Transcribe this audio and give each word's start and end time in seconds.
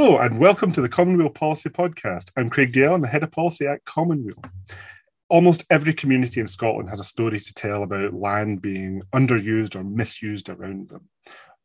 Hello 0.00 0.18
and 0.18 0.38
welcome 0.38 0.70
to 0.70 0.80
the 0.80 0.88
Common 0.88 1.16
Weal 1.16 1.28
Policy 1.28 1.70
Podcast. 1.70 2.30
I'm 2.36 2.50
Craig 2.50 2.72
Dalzell, 2.72 2.94
I'm 2.94 3.00
the 3.00 3.08
Head 3.08 3.24
of 3.24 3.32
Policy 3.32 3.66
at 3.66 3.84
Common 3.84 4.24
Weal. 4.24 4.40
Almost 5.28 5.64
every 5.70 5.92
community 5.92 6.38
in 6.38 6.46
Scotland 6.46 6.88
has 6.88 7.00
a 7.00 7.04
story 7.04 7.40
to 7.40 7.54
tell 7.54 7.82
about 7.82 8.14
land 8.14 8.62
being 8.62 9.02
underused 9.12 9.74
or 9.74 9.82
misused 9.82 10.50
around 10.50 10.88
them. 10.88 11.08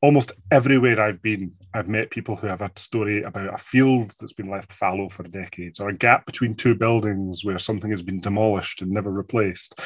Almost 0.01 0.31
everywhere 0.49 0.99
I've 0.99 1.21
been, 1.21 1.51
I've 1.75 1.87
met 1.87 2.09
people 2.09 2.35
who 2.35 2.47
have 2.47 2.61
a 2.61 2.71
story 2.75 3.21
about 3.21 3.53
a 3.53 3.57
field 3.59 4.15
that's 4.19 4.33
been 4.33 4.49
left 4.49 4.73
fallow 4.73 5.09
for 5.09 5.21
decades, 5.21 5.79
or 5.79 5.89
a 5.89 5.95
gap 5.95 6.25
between 6.25 6.55
two 6.55 6.73
buildings 6.73 7.45
where 7.45 7.59
something 7.59 7.91
has 7.91 8.01
been 8.01 8.19
demolished 8.19 8.81
and 8.81 8.89
never 8.89 9.11
replaced, 9.11 9.79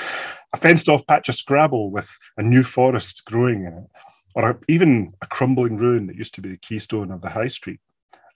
a 0.53 0.57
fenced 0.57 0.87
off 0.87 1.05
patch 1.05 1.27
of 1.27 1.35
Scrabble 1.35 1.91
with 1.91 2.17
a 2.37 2.43
new 2.43 2.63
forest 2.63 3.25
growing 3.25 3.65
in 3.65 3.73
it, 3.73 3.89
or 4.35 4.61
even 4.69 5.11
a 5.21 5.27
crumbling 5.27 5.75
ruin 5.75 6.07
that 6.07 6.15
used 6.15 6.35
to 6.35 6.41
be 6.41 6.51
the 6.51 6.57
keystone 6.57 7.11
of 7.11 7.19
the 7.19 7.29
high 7.29 7.47
street. 7.47 7.81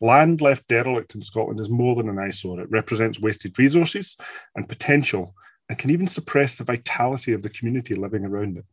Land 0.01 0.41
left 0.41 0.67
derelict 0.67 1.13
in 1.13 1.21
Scotland 1.21 1.59
is 1.59 1.69
more 1.69 1.95
than 1.95 2.09
an 2.09 2.17
eyesore. 2.17 2.59
It 2.59 2.71
represents 2.71 3.21
wasted 3.21 3.57
resources 3.57 4.17
and 4.55 4.67
potential 4.67 5.35
and 5.69 5.77
can 5.77 5.91
even 5.91 6.07
suppress 6.07 6.57
the 6.57 6.63
vitality 6.63 7.33
of 7.33 7.43
the 7.43 7.49
community 7.49 7.93
living 7.93 8.25
around 8.25 8.57
it. 8.57 8.65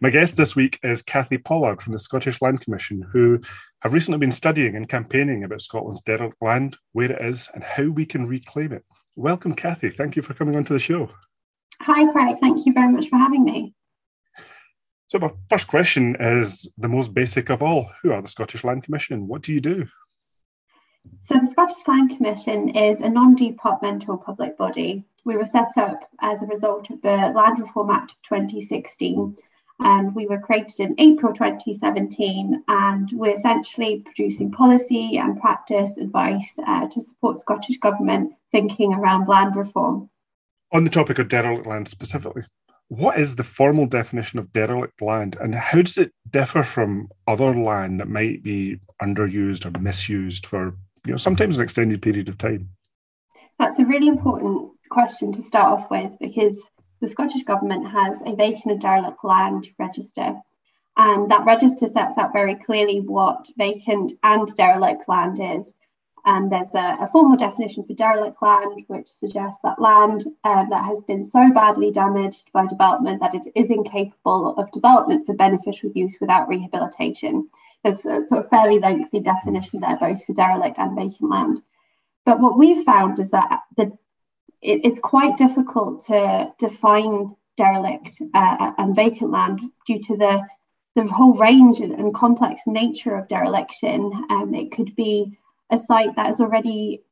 My 0.00 0.10
guest 0.10 0.36
this 0.36 0.56
week 0.56 0.80
is 0.82 1.02
Kathie 1.02 1.38
Pollard 1.38 1.80
from 1.80 1.92
the 1.92 2.00
Scottish 2.00 2.42
Land 2.42 2.60
Commission, 2.60 3.00
who 3.12 3.40
have 3.82 3.92
recently 3.92 4.18
been 4.18 4.32
studying 4.32 4.74
and 4.74 4.88
campaigning 4.88 5.44
about 5.44 5.62
Scotland's 5.62 6.02
derelict 6.02 6.36
land, 6.42 6.76
where 6.92 7.12
it 7.12 7.22
is, 7.22 7.48
and 7.54 7.62
how 7.62 7.84
we 7.84 8.04
can 8.04 8.26
reclaim 8.26 8.72
it. 8.72 8.84
Welcome, 9.14 9.54
Kathie. 9.54 9.90
Thank 9.90 10.16
you 10.16 10.22
for 10.22 10.34
coming 10.34 10.56
onto 10.56 10.74
the 10.74 10.80
show. 10.80 11.08
Hi, 11.82 12.10
Craig. 12.10 12.36
Thank 12.40 12.66
you 12.66 12.72
very 12.72 12.92
much 12.92 13.08
for 13.08 13.16
having 13.16 13.44
me. 13.44 13.72
So, 15.06 15.20
my 15.20 15.30
first 15.48 15.68
question 15.68 16.16
is 16.18 16.68
the 16.76 16.88
most 16.88 17.14
basic 17.14 17.48
of 17.48 17.62
all 17.62 17.90
Who 18.02 18.12
are 18.12 18.20
the 18.20 18.28
Scottish 18.28 18.64
Land 18.64 18.82
Commission? 18.82 19.28
What 19.28 19.42
do 19.42 19.52
you 19.52 19.60
do? 19.60 19.86
So, 21.20 21.38
the 21.38 21.46
Scottish 21.46 21.86
Land 21.86 22.16
Commission 22.16 22.70
is 22.70 23.00
a 23.00 23.08
non 23.08 23.34
departmental 23.34 24.16
public 24.16 24.56
body. 24.56 25.04
We 25.24 25.36
were 25.36 25.44
set 25.44 25.76
up 25.76 26.08
as 26.20 26.42
a 26.42 26.46
result 26.46 26.90
of 26.90 27.02
the 27.02 27.32
Land 27.34 27.60
Reform 27.60 27.90
Act 27.90 28.12
of 28.12 28.22
2016, 28.22 29.36
and 29.80 30.14
we 30.14 30.26
were 30.26 30.38
created 30.38 30.80
in 30.80 30.94
April 30.98 31.32
2017. 31.32 32.64
And 32.68 33.10
we're 33.12 33.34
essentially 33.34 34.02
producing 34.04 34.50
policy 34.50 35.18
and 35.18 35.40
practice 35.40 35.96
advice 35.96 36.54
uh, 36.66 36.88
to 36.88 37.00
support 37.00 37.38
Scottish 37.38 37.78
Government 37.78 38.32
thinking 38.50 38.94
around 38.94 39.28
land 39.28 39.56
reform. 39.56 40.10
On 40.72 40.84
the 40.84 40.90
topic 40.90 41.18
of 41.18 41.28
derelict 41.28 41.66
land 41.66 41.88
specifically, 41.88 42.44
what 42.88 43.18
is 43.18 43.36
the 43.36 43.44
formal 43.44 43.86
definition 43.86 44.38
of 44.38 44.52
derelict 44.52 45.02
land 45.02 45.36
and 45.40 45.54
how 45.54 45.82
does 45.82 45.98
it 45.98 46.12
differ 46.30 46.62
from 46.62 47.08
other 47.26 47.54
land 47.54 48.00
that 48.00 48.08
might 48.08 48.42
be 48.42 48.78
underused 49.00 49.66
or 49.66 49.78
misused 49.78 50.46
for 50.46 50.74
you 51.08 51.12
know, 51.12 51.18
sometimes 51.18 51.56
an 51.56 51.64
extended 51.64 52.02
period 52.02 52.28
of 52.28 52.36
time? 52.36 52.68
That's 53.58 53.78
a 53.78 53.84
really 53.86 54.08
important 54.08 54.70
question 54.90 55.32
to 55.32 55.42
start 55.42 55.80
off 55.80 55.90
with 55.90 56.12
because 56.20 56.60
the 57.00 57.08
Scottish 57.08 57.44
Government 57.44 57.90
has 57.90 58.20
a 58.26 58.36
vacant 58.36 58.72
and 58.72 58.80
derelict 58.80 59.24
land 59.24 59.68
register. 59.78 60.34
And 60.98 61.30
that 61.30 61.46
register 61.46 61.88
sets 61.88 62.18
out 62.18 62.34
very 62.34 62.54
clearly 62.54 63.00
what 63.00 63.48
vacant 63.56 64.12
and 64.22 64.54
derelict 64.54 65.08
land 65.08 65.38
is. 65.40 65.72
And 66.26 66.52
there's 66.52 66.74
a, 66.74 66.98
a 67.00 67.08
formal 67.10 67.38
definition 67.38 67.84
for 67.86 67.94
derelict 67.94 68.42
land, 68.42 68.84
which 68.88 69.08
suggests 69.08 69.60
that 69.64 69.80
land 69.80 70.24
um, 70.44 70.68
that 70.68 70.84
has 70.84 71.00
been 71.00 71.24
so 71.24 71.50
badly 71.54 71.90
damaged 71.90 72.50
by 72.52 72.66
development 72.66 73.20
that 73.20 73.34
it 73.34 73.50
is 73.54 73.70
incapable 73.70 74.58
of 74.58 74.70
development 74.72 75.24
for 75.24 75.34
beneficial 75.34 75.90
use 75.94 76.18
without 76.20 76.48
rehabilitation. 76.48 77.48
There's 77.84 78.04
a 78.04 78.26
sort 78.26 78.44
of 78.44 78.50
fairly 78.50 78.78
lengthy 78.78 79.20
definition 79.20 79.80
there, 79.80 79.96
both 79.96 80.24
for 80.24 80.34
derelict 80.34 80.78
and 80.78 80.96
vacant 80.96 81.30
land. 81.30 81.62
But 82.24 82.40
what 82.40 82.58
we've 82.58 82.84
found 82.84 83.18
is 83.18 83.30
that 83.30 83.60
the, 83.76 83.96
it, 84.60 84.80
it's 84.84 85.00
quite 85.00 85.36
difficult 85.36 86.04
to 86.06 86.52
define 86.58 87.36
derelict 87.56 88.20
uh, 88.34 88.72
and 88.78 88.94
vacant 88.94 89.30
land 89.30 89.60
due 89.86 90.00
to 90.00 90.16
the 90.16 90.46
the 90.94 91.12
whole 91.12 91.34
range 91.34 91.78
and, 91.80 92.14
complex 92.14 92.62
nature 92.66 93.14
of 93.14 93.28
dereliction. 93.28 94.12
Um, 94.30 94.52
it 94.54 94.72
could 94.72 94.96
be 94.96 95.38
a 95.70 95.78
site 95.78 96.16
that 96.16 96.30
is 96.30 96.40
already 96.40 97.02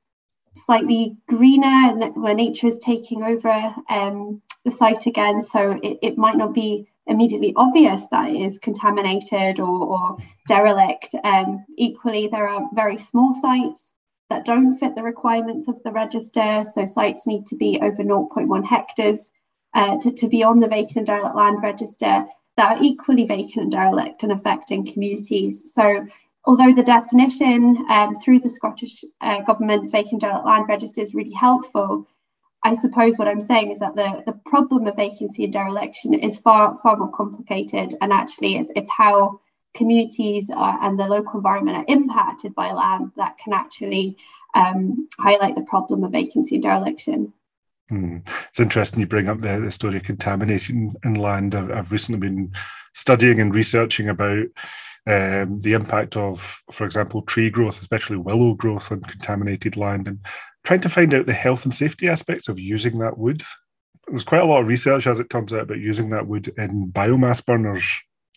slightly 0.54 1.16
greener 1.28 1.92
where 2.14 2.34
nature 2.34 2.66
is 2.66 2.78
taking 2.78 3.22
over 3.22 3.74
um, 3.88 4.42
the 4.64 4.70
site 4.70 5.06
again. 5.06 5.42
So 5.42 5.78
it, 5.82 5.98
it 6.02 6.18
might 6.18 6.36
not 6.36 6.54
be 6.54 6.88
immediately 7.06 7.52
obvious 7.56 8.04
that 8.10 8.30
it 8.30 8.36
is 8.36 8.58
contaminated 8.58 9.60
or, 9.60 9.86
or 9.86 10.16
derelict. 10.48 11.14
Um, 11.24 11.64
equally, 11.76 12.28
there 12.28 12.48
are 12.48 12.68
very 12.74 12.98
small 12.98 13.34
sites 13.34 13.92
that 14.28 14.44
don't 14.44 14.76
fit 14.78 14.94
the 14.94 15.02
requirements 15.02 15.68
of 15.68 15.82
the 15.84 15.92
register. 15.92 16.64
So 16.74 16.84
sites 16.84 17.26
need 17.26 17.46
to 17.46 17.56
be 17.56 17.78
over 17.80 18.02
0.1 18.02 18.64
hectares 18.64 19.30
uh, 19.74 19.98
to, 20.00 20.10
to 20.10 20.28
be 20.28 20.42
on 20.42 20.60
the 20.60 20.68
vacant 20.68 20.96
and 20.96 21.06
derelict 21.06 21.36
land 21.36 21.62
register 21.62 22.26
that 22.56 22.76
are 22.76 22.82
equally 22.82 23.26
vacant 23.26 23.56
and 23.56 23.72
derelict 23.72 24.22
and 24.22 24.32
affecting 24.32 24.90
communities. 24.90 25.72
So 25.72 26.06
although 26.44 26.72
the 26.72 26.82
definition 26.82 27.84
um, 27.90 28.18
through 28.18 28.40
the 28.40 28.48
Scottish 28.48 29.04
uh, 29.20 29.42
Government's 29.42 29.90
vacant 29.90 30.22
derelict 30.22 30.46
land 30.46 30.68
register 30.68 31.02
is 31.02 31.14
really 31.14 31.34
helpful, 31.34 32.08
I 32.70 32.74
suppose 32.74 33.14
what 33.16 33.28
I'm 33.28 33.40
saying 33.50 33.70
is 33.70 33.78
that 33.78 33.94
the, 33.94 34.08
the 34.26 34.38
problem 34.52 34.86
of 34.86 34.96
vacancy 34.96 35.44
and 35.44 35.52
dereliction 35.52 36.14
is 36.14 36.36
far 36.46 36.62
far 36.82 36.96
more 36.96 37.12
complicated, 37.20 37.88
and 38.00 38.12
actually 38.12 38.56
it's, 38.56 38.72
it's 38.74 38.90
how 39.02 39.40
communities 39.80 40.50
are, 40.64 40.76
and 40.82 40.98
the 40.98 41.06
local 41.16 41.36
environment 41.40 41.76
are 41.78 41.94
impacted 41.96 42.52
by 42.54 42.72
land 42.72 43.12
that 43.16 43.38
can 43.42 43.52
actually 43.52 44.16
um, 44.54 45.08
highlight 45.20 45.54
the 45.54 45.70
problem 45.72 46.02
of 46.02 46.10
vacancy 46.10 46.56
and 46.56 46.64
dereliction. 46.64 47.32
Mm. 47.90 48.28
It's 48.48 48.58
interesting 48.66 49.00
you 49.00 49.06
bring 49.06 49.28
up 49.28 49.40
the, 49.40 49.60
the 49.60 49.70
story 49.70 49.98
of 49.98 50.02
contamination 50.02 50.94
in 51.04 51.14
land. 51.14 51.54
I've, 51.54 51.70
I've 51.70 51.92
recently 51.92 52.18
been 52.18 52.52
studying 52.94 53.38
and 53.40 53.54
researching 53.54 54.08
about 54.08 54.46
um, 55.06 55.60
the 55.60 55.74
impact 55.74 56.16
of, 56.16 56.62
for 56.72 56.84
example, 56.84 57.22
tree 57.22 57.50
growth, 57.50 57.78
especially 57.80 58.16
willow 58.16 58.54
growth 58.54 58.90
on 58.90 59.02
contaminated 59.02 59.76
land, 59.76 60.08
and 60.08 60.18
trying 60.66 60.80
to 60.80 60.88
find 60.88 61.14
out 61.14 61.26
the 61.26 61.32
health 61.32 61.64
and 61.64 61.72
safety 61.74 62.08
aspects 62.08 62.48
of 62.48 62.58
using 62.58 62.98
that 62.98 63.16
wood. 63.16 63.42
There's 64.08 64.24
quite 64.24 64.42
a 64.42 64.46
lot 64.46 64.60
of 64.60 64.68
research, 64.68 65.06
as 65.06 65.20
it 65.20 65.30
turns 65.30 65.52
out, 65.52 65.62
about 65.62 65.78
using 65.78 66.10
that 66.10 66.26
wood 66.26 66.52
in 66.58 66.90
biomass 66.92 67.44
burners, 67.44 67.84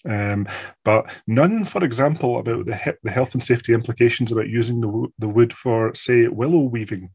um, 0.06 0.47
but 0.85 1.12
none, 1.28 1.66
for 1.66 1.84
example, 1.84 2.39
about 2.39 2.66
the, 2.68 2.75
he- 2.78 2.91
the 3.03 3.12
health 3.12 3.34
and 3.34 3.44
safety 3.44 3.73
implications 3.73 4.31
about 4.31 4.47
using 4.47 4.79
the, 4.79 4.88
w- 4.88 5.12
the 5.19 5.28
wood 5.28 5.51
for, 5.53 5.94
say, 5.94 6.28
willow 6.28 6.59
weaving. 6.59 7.09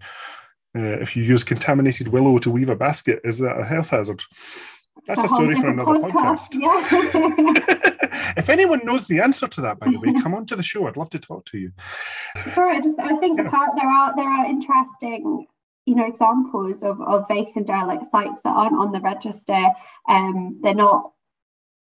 Uh, 0.77 0.99
if 1.01 1.17
you 1.17 1.23
use 1.23 1.45
contaminated 1.45 2.09
willow 2.09 2.39
to 2.39 2.51
weave 2.51 2.69
a 2.69 2.77
basket, 2.77 3.21
is 3.25 3.39
that 3.39 3.59
a 3.59 3.65
health 3.65 3.91
hazard? 3.91 4.21
That's 5.07 5.21
a, 5.21 5.25
a 5.25 5.29
story 5.29 5.55
for 5.55 5.69
another 5.69 5.95
podcast. 5.95 6.55
podcast. 6.55 7.83
Yeah. 7.83 7.91
if 8.37 8.49
anyone 8.49 8.81
knows 8.85 9.07
the 9.07 9.21
answer 9.21 9.49
to 9.49 9.61
that, 9.63 9.79
by 9.79 9.91
the 9.91 9.99
way, 9.99 10.13
come 10.23 10.35
on 10.35 10.47
to 10.47 10.57
the 10.57 10.63
show. 10.63 10.87
I'd 10.87 10.97
love 10.97 11.11
to 11.11 11.19
talk 11.19 11.45
to 11.47 11.59
you. 11.59 11.73
Sure. 12.53 12.71
I 12.71 12.81
just 12.81 12.99
I 12.99 13.17
think 13.17 13.39
yeah. 13.39 13.51
part, 13.51 13.71
there 13.77 13.89
are 13.89 14.15
there 14.17 14.29
are 14.29 14.47
interesting 14.47 15.47
you 15.87 15.95
know 15.95 16.07
examples 16.07 16.83
of, 16.83 17.01
of 17.03 17.29
vacant 17.29 17.67
derelict 17.67 18.05
sites 18.11 18.41
that 18.43 18.51
aren't 18.51 18.77
on 18.77 18.93
the 18.93 19.01
register. 19.01 19.69
Um, 20.09 20.59
they're 20.63 20.75
not 20.75 21.13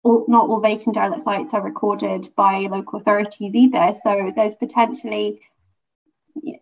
all, 0.02 0.24
not 0.28 0.48
all 0.48 0.60
vacant 0.60 0.94
derelict 0.94 1.22
sites 1.22 1.54
are 1.54 1.62
recorded 1.62 2.28
by 2.36 2.68
local 2.70 3.00
authorities 3.00 3.54
either. 3.54 3.94
So 4.02 4.32
there's 4.36 4.54
potentially 4.54 5.40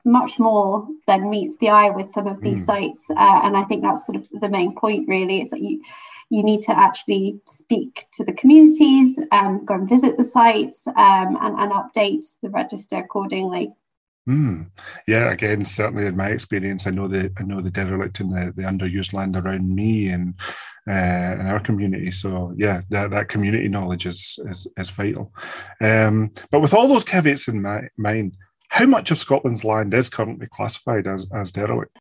much 0.05 0.38
more 0.38 0.87
than 1.06 1.31
meets 1.31 1.56
the 1.56 1.71
eye 1.71 1.91
with 1.91 2.11
some 2.11 2.27
of 2.27 2.41
these 2.41 2.62
mm. 2.62 2.67
sites, 2.67 3.05
uh, 3.11 3.41
and 3.43 3.56
I 3.56 3.65
think 3.65 3.83
that's 3.83 4.06
sort 4.06 4.17
of 4.17 4.29
the 4.31 4.49
main 4.49 4.75
point. 4.75 5.09
Really, 5.09 5.43
is 5.43 5.50
that 5.50 5.61
you 5.61 5.83
you 6.32 6.43
need 6.43 6.62
to 6.62 6.76
actually 6.76 7.38
speak 7.46 8.06
to 8.14 8.25
the 8.25 8.32
communities, 8.32 9.19
um, 9.32 9.64
go 9.67 9.75
and 9.75 9.87
visit 9.87 10.17
the 10.17 10.25
sites, 10.25 10.81
um, 10.87 11.37
and, 11.43 11.61
and 11.61 11.73
update 11.73 12.25
the 12.43 12.49
register 12.49 12.96
accordingly. 12.96 13.70
Mm. 14.26 14.70
Yeah, 15.06 15.31
again, 15.31 15.67
certainly 15.67 16.06
in 16.06 16.17
my 16.17 16.29
experience, 16.29 16.87
I 16.87 16.90
know 16.90 17.06
the 17.06 17.31
I 17.38 17.43
know 17.43 17.61
the 17.61 17.70
derelict 17.70 18.20
and 18.20 18.32
the, 18.32 18.52
the 18.56 18.62
underused 18.62 19.12
land 19.12 19.37
around 19.37 19.75
me 19.75 20.08
and 20.08 20.34
uh, 20.88 21.40
in 21.40 21.46
our 21.46 21.61
community. 21.61 22.11
So 22.11 22.55
yeah, 22.56 22.81
that, 22.88 23.11
that 23.11 23.28
community 23.28 23.69
knowledge 23.69 24.06
is 24.06 24.38
is, 24.49 24.67
is 24.78 24.90
vital. 24.90 25.35
Um, 25.82 26.31
but 26.50 26.61
with 26.61 26.73
all 26.73 26.88
those 26.88 27.05
caveats 27.05 27.49
in 27.49 27.61
my, 27.61 27.88
mind, 27.99 28.38
how 28.69 28.87
much 28.87 29.11
of 29.11 29.19
Scotland's 29.19 29.64
land 29.64 29.93
is 29.93 30.08
currently 30.08 30.46
classified 30.50 31.06
as 31.06 31.28
as 31.35 31.52
derelict? 31.52 31.99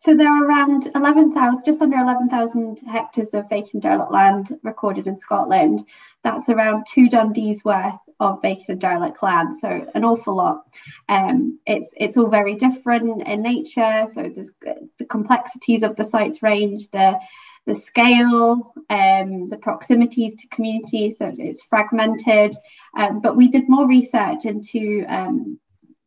So 0.00 0.14
there 0.14 0.30
are 0.32 0.44
around 0.44 0.90
11,000, 0.94 1.64
just 1.64 1.82
under 1.82 1.96
11,000 1.96 2.80
hectares 2.86 3.34
of 3.34 3.48
vacant 3.48 3.82
derelict 3.82 4.12
land 4.12 4.56
recorded 4.62 5.08
in 5.08 5.16
Scotland. 5.16 5.84
That's 6.22 6.48
around 6.48 6.86
two 6.86 7.08
Dundee's 7.08 7.64
worth 7.64 7.98
of 8.20 8.40
vacant 8.40 8.68
and 8.68 8.80
derelict 8.80 9.22
land, 9.22 9.56
so 9.56 9.86
an 9.94 10.04
awful 10.04 10.36
lot. 10.36 10.62
Um, 11.08 11.58
it's 11.66 11.92
it's 11.96 12.16
all 12.16 12.28
very 12.28 12.54
different 12.54 13.26
in 13.26 13.42
nature. 13.42 14.06
So 14.12 14.32
there's 14.34 14.50
the 14.98 15.04
complexities 15.04 15.82
of 15.82 15.96
the 15.96 16.04
sites 16.04 16.42
range, 16.42 16.90
the 16.90 17.18
the 17.66 17.76
scale, 17.76 18.72
um, 18.90 19.50
the 19.50 19.58
proximities 19.60 20.34
to 20.36 20.48
communities, 20.48 21.18
so 21.18 21.30
it's 21.36 21.62
fragmented. 21.62 22.56
Um, 22.96 23.20
but 23.20 23.36
we 23.36 23.48
did 23.48 23.68
more 23.68 23.86
research 23.86 24.46
into 24.46 25.04
um, 25.08 25.60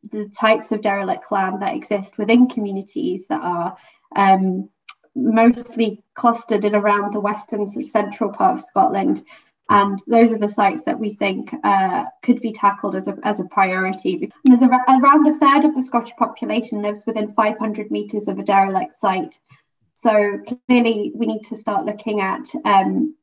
the 0.10 0.30
types 0.30 0.72
of 0.72 0.82
derelict 0.82 1.32
land 1.32 1.62
that 1.62 1.76
exist 1.76 2.18
within 2.18 2.48
communities 2.48 3.28
that 3.28 3.42
are 3.42 3.78
um, 4.16 4.70
mostly 5.16 6.04
clustered 6.16 6.66
in 6.66 6.76
around 6.76 7.14
the 7.14 7.20
western 7.20 7.68
sort 7.68 7.84
of 7.84 7.90
central 7.90 8.32
part 8.32 8.60
of 8.60 8.66
Scotland. 8.66 9.24
And 9.70 10.02
those 10.06 10.32
are 10.32 10.38
the 10.38 10.50
sites 10.50 10.84
that 10.84 11.00
we 11.00 11.14
think 11.14 11.54
uh, 11.64 12.06
could 12.24 12.42
be 12.42 12.52
tackled 12.52 12.96
as 12.96 13.08
a, 13.08 13.18
as 13.24 13.40
a 13.40 13.46
priority. 13.46 14.16
And 14.16 14.32
there's 14.44 14.62
a, 14.62 14.68
around 14.68 15.28
a 15.28 15.38
third 15.38 15.64
of 15.64 15.76
the 15.76 15.82
Scottish 15.82 16.14
population 16.18 16.82
lives 16.82 17.04
within 17.06 17.32
500 17.32 17.90
metres 17.90 18.28
of 18.28 18.38
a 18.38 18.44
derelict 18.44 19.00
site. 19.00 19.40
So 19.94 20.40
clearly, 20.68 21.12
we 21.16 21.26
need 21.26 21.44
to 21.44 21.58
start 21.58 21.86
looking 21.86 22.20
at 22.20 22.50
um, 22.66 23.16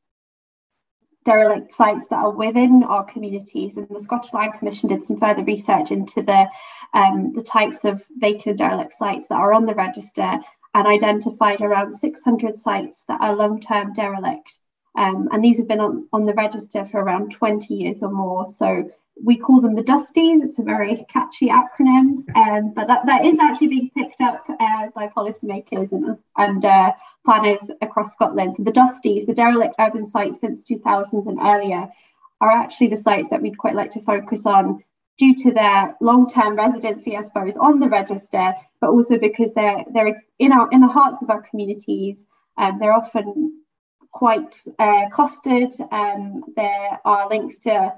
derelict 1.29 1.75
sites 1.75 2.07
that 2.09 2.17
are 2.17 2.31
within 2.31 2.83
our 2.85 3.05
communities. 3.05 3.77
And 3.77 3.87
the 3.91 4.01
Scottish 4.01 4.33
Land 4.33 4.55
Commission 4.59 4.89
did 4.89 5.05
some 5.05 5.19
further 5.19 5.45
research 5.45 5.91
into 5.91 6.23
the 6.23 6.49
um, 6.95 7.35
the 7.35 7.43
types 7.43 7.85
of 7.85 8.03
vacant 8.17 8.57
derelict 8.57 8.95
sites 8.95 9.27
that 9.29 9.35
are 9.35 9.53
on 9.53 9.67
the 9.67 9.75
register 9.75 10.39
and 10.75 10.87
identified 10.87 11.61
around 11.61 11.93
600 11.93 12.57
sites 12.57 13.05
that 13.09 13.21
are 13.21 13.37
long-term 13.37 13.93
derelict. 13.93 14.59
Um, 14.99 15.29
and 15.31 15.45
these 15.45 15.59
have 15.59 15.69
been 15.69 15.81
on, 15.81 16.09
on 16.13 16.27
the 16.27 16.35
register 16.35 16.85
for 16.85 17.01
around 17.01 17.31
20 17.31 17.73
years 17.73 18.03
or 18.03 18.11
more. 18.11 18.49
So 18.49 18.91
we 19.23 19.37
call 19.37 19.61
them 19.61 19.77
the 19.77 19.83
Dusties. 19.83 20.43
It's 20.43 20.59
a 20.59 20.63
very 20.63 21.07
catchy 21.09 21.49
acronym, 21.49 22.25
um, 22.37 22.73
but 22.75 22.89
that, 22.89 23.07
that 23.07 23.25
is 23.25 23.39
actually 23.41 23.69
being 23.69 23.91
picked 23.97 24.21
up 24.21 24.45
uh, 24.49 24.89
by 24.97 25.07
policymakers 25.07 25.93
and, 25.93 26.19
and 26.37 26.65
uh, 26.65 26.93
planners 27.25 27.61
across 27.81 28.13
Scotland. 28.13 28.57
So 28.57 28.65
the 28.65 28.73
Dusties, 28.73 29.27
the 29.27 29.35
derelict 29.35 29.77
urban 29.79 30.05
sites 30.05 30.41
since 30.41 30.65
2000s 30.65 31.27
and 31.27 31.39
earlier, 31.41 31.89
are 32.41 32.51
actually 32.51 32.89
the 32.89 32.97
sites 32.97 33.29
that 33.31 33.41
we'd 33.41 33.59
quite 33.59 33.77
like 33.77 33.93
to 33.93 34.03
focus 34.03 34.47
on 34.47 34.83
due 35.17 35.35
to 35.35 35.53
their 35.53 35.97
long-term 36.01 36.57
residency, 36.57 37.17
I 37.17 37.23
suppose, 37.23 37.57
on 37.57 37.79
the 37.79 37.89
register, 37.89 38.53
but 38.81 38.91
also 38.91 39.17
because 39.19 39.53
they're 39.55 39.85
they're 39.93 40.15
in 40.39 40.53
our 40.53 40.71
in 40.71 40.81
the 40.81 40.87
hearts 40.87 41.23
of 41.23 41.31
our 41.31 41.43
communities. 41.43 42.25
Um, 42.57 42.79
they're 42.79 42.93
often 42.93 43.63
quite 44.13 44.57
uh, 44.79 45.09
clustered. 45.11 45.73
Um, 45.91 46.43
there 46.57 47.01
are 47.05 47.29
links 47.29 47.59
to 47.59 47.95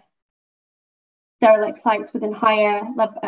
derelict 1.40 1.78
sites 1.78 2.12
within 2.12 2.32
higher 2.32 2.82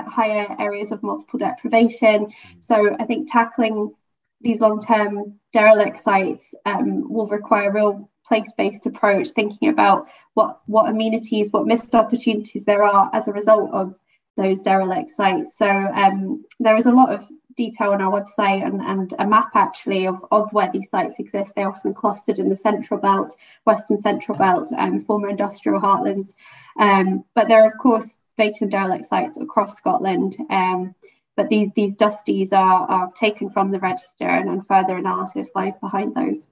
higher 0.07 0.55
areas 0.59 0.93
of 0.93 1.03
multiple 1.03 1.39
deprivation. 1.39 2.33
So 2.59 2.97
I 3.01 3.05
think 3.05 3.31
tackling 3.31 3.95
these 4.43 4.61
long-term 4.61 5.39
derelict 5.53 5.99
sites 5.99 6.55
um, 6.67 7.11
will 7.11 7.29
require 7.29 7.71
a 7.71 7.73
real 7.73 8.11
place-based 8.27 8.87
approach, 8.87 9.31
thinking 9.31 9.69
about 9.69 10.09
what 10.35 10.61
what 10.67 10.89
amenities, 10.89 11.51
what 11.51 11.67
missed 11.67 11.95
opportunities 11.95 12.65
there 12.65 12.83
are 12.83 13.11
as 13.13 13.29
a 13.29 13.33
result 13.33 13.71
of 13.73 13.95
those 14.37 14.63
derelict 14.63 15.11
sites. 15.11 15.57
So 15.57 15.69
um, 15.69 16.45
there 16.59 16.77
is 16.77 16.87
a 16.87 16.93
lot 16.93 17.13
of 17.13 17.29
detail 17.57 17.91
on 17.91 18.01
our 18.01 18.13
website 18.13 18.65
and, 18.65 18.81
and 18.81 19.15
a 19.19 19.27
map 19.27 19.51
actually 19.55 20.07
of, 20.07 20.25
of 20.31 20.53
where 20.53 20.71
these 20.73 20.91
sites 20.91 21.19
exist. 21.19 21.53
They're 21.55 21.69
often 21.69 21.95
clustered 21.95 22.39
in 22.39 22.49
the 22.49 22.57
central 22.57 23.01
belt, 23.01 23.37
western 23.65 23.99
central 23.99 24.37
belt, 24.39 24.71
and 24.71 24.95
um, 24.95 25.01
former 25.01 25.29
industrial 25.29 25.81
heartlands. 25.81 26.33
Um, 26.79 27.25
but 27.35 27.49
there 27.49 27.63
are 27.63 27.69
of 27.69 27.79
course 27.79 28.17
vacant 28.37 28.71
derelict 28.71 29.07
sites 29.07 29.37
across 29.37 29.77
Scotland. 29.77 30.37
Um, 30.51 30.95
but 31.37 31.49
these 31.49 31.71
these 31.75 31.95
dusties 31.95 32.53
are, 32.53 32.87
are 32.91 33.11
taken 33.13 33.49
from 33.49 33.71
the 33.71 33.79
register 33.79 34.27
and, 34.27 34.49
and 34.49 34.67
further 34.67 34.97
analysis 34.97 35.51
lies 35.55 35.77
behind 35.81 36.15
those. 36.15 36.47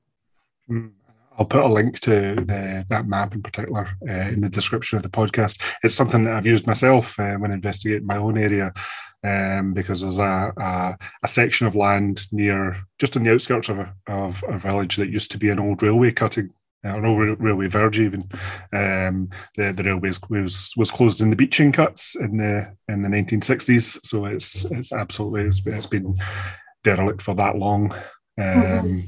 Mm. 0.69 0.93
I'll 1.39 1.47
put 1.47 1.65
a 1.65 1.69
link 1.69 2.01
to 2.01 2.35
the, 2.35 2.85
that 2.91 3.07
map 3.07 3.35
in 3.35 3.43
particular 3.43 3.89
uh, 4.07 4.13
in 4.13 4.43
the 4.43 4.49
description 4.51 4.99
of 4.99 5.03
the 5.03 5.09
podcast. 5.09 5.63
It's 5.83 5.95
something 5.95 6.25
that 6.25 6.35
I've 6.35 6.45
used 6.45 6.67
myself 6.67 7.19
uh, 7.19 7.37
when 7.37 7.51
investigating 7.51 8.07
my 8.07 8.19
own 8.19 8.37
area 8.37 8.75
um, 9.23 9.73
because 9.75 10.01
there's 10.01 10.19
a, 10.19 10.53
a, 10.57 10.99
a, 11.23 11.29
section 11.29 11.67
of 11.67 11.77
land 11.77 12.27
near, 12.33 12.77
just 12.99 13.17
on 13.17 13.25
the 13.25 13.33
outskirts 13.33 13.69
of 13.69 13.79
a, 13.79 13.95
of 14.07 14.43
a 14.49 14.59
village 14.59 14.97
that 14.97 15.11
used 15.11 15.31
to 15.33 15.39
be 15.39 15.51
an 15.51 15.59
old 15.59 15.83
railway 15.83 16.11
cutting 16.11 16.51
uh, 16.85 16.97
an 16.97 17.05
old 17.05 17.39
railway 17.41 17.67
verge 17.67 17.99
even. 17.99 18.23
Um, 18.73 19.29
the 19.57 19.73
the 19.73 19.83
railway 19.85 20.13
was 20.31 20.73
was 20.77 20.91
closed 20.91 21.21
in 21.21 21.29
the 21.29 21.37
Beeching 21.37 21.73
cuts 21.73 22.17
in 22.17 22.39
the 22.39 22.75
in 22.89 23.03
the 23.03 23.09
1960s, 23.09 24.05
so 24.05 24.25
it's 24.25 24.65
it's 24.65 24.93
absolutely 24.93 25.43
it's, 25.43 25.67
it's 25.67 25.87
been 25.87 26.15
derelict 26.83 27.21
for 27.21 27.35
that 27.35 27.59
long 27.59 27.93
um, 27.93 27.99
mm-hmm. 28.39 29.01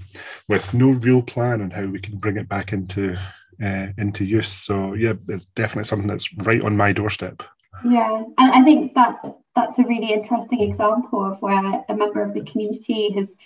with 0.48 0.74
no 0.74 0.90
real 0.90 1.22
plan 1.22 1.62
on 1.62 1.70
how 1.70 1.86
we 1.86 1.98
can 1.98 2.18
bring 2.18 2.36
it 2.36 2.48
back 2.48 2.74
into 2.74 3.16
uh, 3.62 3.86
into 3.96 4.24
use. 4.24 4.52
So 4.52 4.92
yeah, 4.92 5.14
it's 5.28 5.46
definitely 5.46 5.84
something 5.84 6.08
that's 6.08 6.32
right 6.38 6.62
on 6.62 6.76
my 6.76 6.92
doorstep. 6.92 7.42
Yeah, 7.84 8.22
and 8.38 8.52
I 8.52 8.62
think 8.64 8.94
that 8.94 9.16
that's 9.54 9.78
a 9.78 9.84
really 9.84 10.12
interesting 10.12 10.60
example 10.60 11.32
of 11.32 11.40
where 11.40 11.84
a 11.88 11.94
member 11.94 12.22
of 12.22 12.34
the 12.34 12.42
community 12.42 13.12
has 13.12 13.36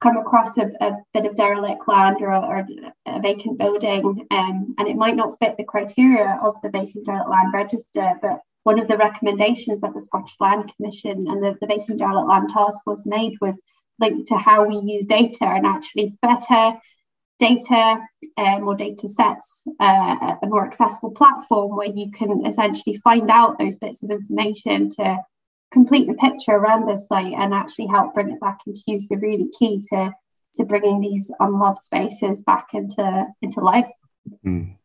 come 0.00 0.16
across 0.16 0.56
a, 0.56 0.70
a 0.80 0.92
bit 1.12 1.26
of 1.26 1.36
derelict 1.36 1.86
land 1.86 2.16
or, 2.20 2.32
or 2.32 2.66
a 3.06 3.20
vacant 3.20 3.58
building, 3.58 4.26
um, 4.30 4.74
and 4.78 4.88
it 4.88 4.96
might 4.96 5.16
not 5.16 5.38
fit 5.38 5.56
the 5.56 5.64
criteria 5.64 6.40
of 6.42 6.54
the 6.62 6.70
vacant 6.70 7.04
derelict 7.04 7.28
land 7.28 7.52
register, 7.52 8.12
but 8.22 8.40
one 8.64 8.78
of 8.78 8.88
the 8.88 8.96
recommendations 8.96 9.80
that 9.80 9.94
the 9.94 10.00
Scottish 10.00 10.36
Land 10.38 10.72
Commission 10.76 11.26
and 11.28 11.42
the, 11.42 11.56
the 11.60 11.66
Vacant 11.66 11.98
Derelict 11.98 12.28
Land 12.28 12.50
Task 12.50 12.78
Force 12.84 13.02
made 13.06 13.34
was 13.40 13.60
linked 13.98 14.28
to 14.28 14.36
how 14.36 14.66
we 14.66 14.76
use 14.76 15.06
data 15.06 15.44
and 15.44 15.66
actually 15.66 16.16
better 16.22 16.78
data 17.38 18.00
um, 18.36 18.68
or 18.68 18.74
data 18.74 19.08
sets, 19.08 19.62
uh, 19.80 20.36
a 20.42 20.46
more 20.46 20.66
accessible 20.66 21.10
platform 21.10 21.74
where 21.74 21.88
you 21.88 22.10
can 22.10 22.44
essentially 22.44 22.96
find 22.96 23.30
out 23.30 23.58
those 23.58 23.78
bits 23.78 24.02
of 24.02 24.10
information 24.10 24.90
to 24.90 25.18
complete 25.72 26.06
the 26.06 26.14
picture 26.14 26.52
around 26.52 26.86
this 26.86 27.06
site 27.06 27.32
and 27.32 27.54
actually 27.54 27.86
help 27.86 28.14
bring 28.14 28.30
it 28.30 28.40
back 28.40 28.60
into 28.66 28.80
use 28.86 29.10
are 29.10 29.18
really 29.18 29.48
key 29.58 29.82
to 29.90 30.12
to 30.54 30.64
bringing 30.64 31.00
these 31.00 31.30
unloved 31.38 31.82
spaces 31.82 32.40
back 32.40 32.68
into 32.74 33.26
into 33.42 33.60
life. 33.60 33.86
Mm. 34.44 34.76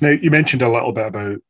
Now 0.00 0.10
you 0.10 0.30
mentioned 0.30 0.62
a 0.62 0.72
little 0.72 0.92
bit 0.92 1.06
about 1.06 1.40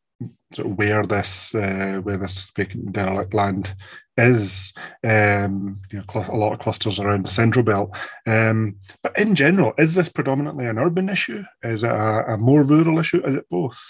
sort 0.53 0.69
of 0.69 0.79
where 0.79 1.05
this 1.05 1.55
uh, 1.55 2.01
where 2.03 2.17
this 2.17 2.51
vacant 2.51 2.93
derelict 2.93 3.35
land 3.35 3.75
is. 4.17 4.73
Um, 5.03 5.81
you 5.91 5.99
know, 5.99 6.05
a 6.29 6.37
lot 6.37 6.53
of 6.53 6.59
clusters 6.59 6.99
around 6.99 7.27
the 7.27 7.31
central 7.31 7.65
belt. 7.65 7.97
Um, 8.27 8.77
but 9.03 9.19
in 9.19 9.35
general, 9.35 9.73
is 9.79 9.95
this 9.95 10.09
predominantly 10.09 10.67
an 10.67 10.79
urban 10.79 11.09
issue? 11.09 11.43
Is 11.63 11.85
it 11.85 11.91
a, 11.91 12.35
a 12.35 12.39
more 12.39 12.63
rural 12.63 12.99
issue? 12.99 13.25
Is 13.25 13.35
it 13.35 13.49
both? 13.49 13.81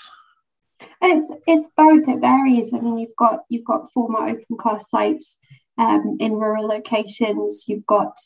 It's 1.07 1.31
it's 1.47 1.69
both. 1.77 2.09
It 2.09 2.21
varies. 2.21 2.73
I 2.73 2.81
mean, 2.81 2.99
you've 2.99 3.17
got 3.17 3.41
you've 3.49 3.67
got 3.67 3.93
former 3.93 4.29
open 4.29 4.57
cast 4.63 4.91
sites 4.91 5.37
um, 5.77 6.17
in 6.19 6.33
rural 6.33 6.67
locations. 6.67 7.65
You've 7.69 7.87
got 7.87 8.17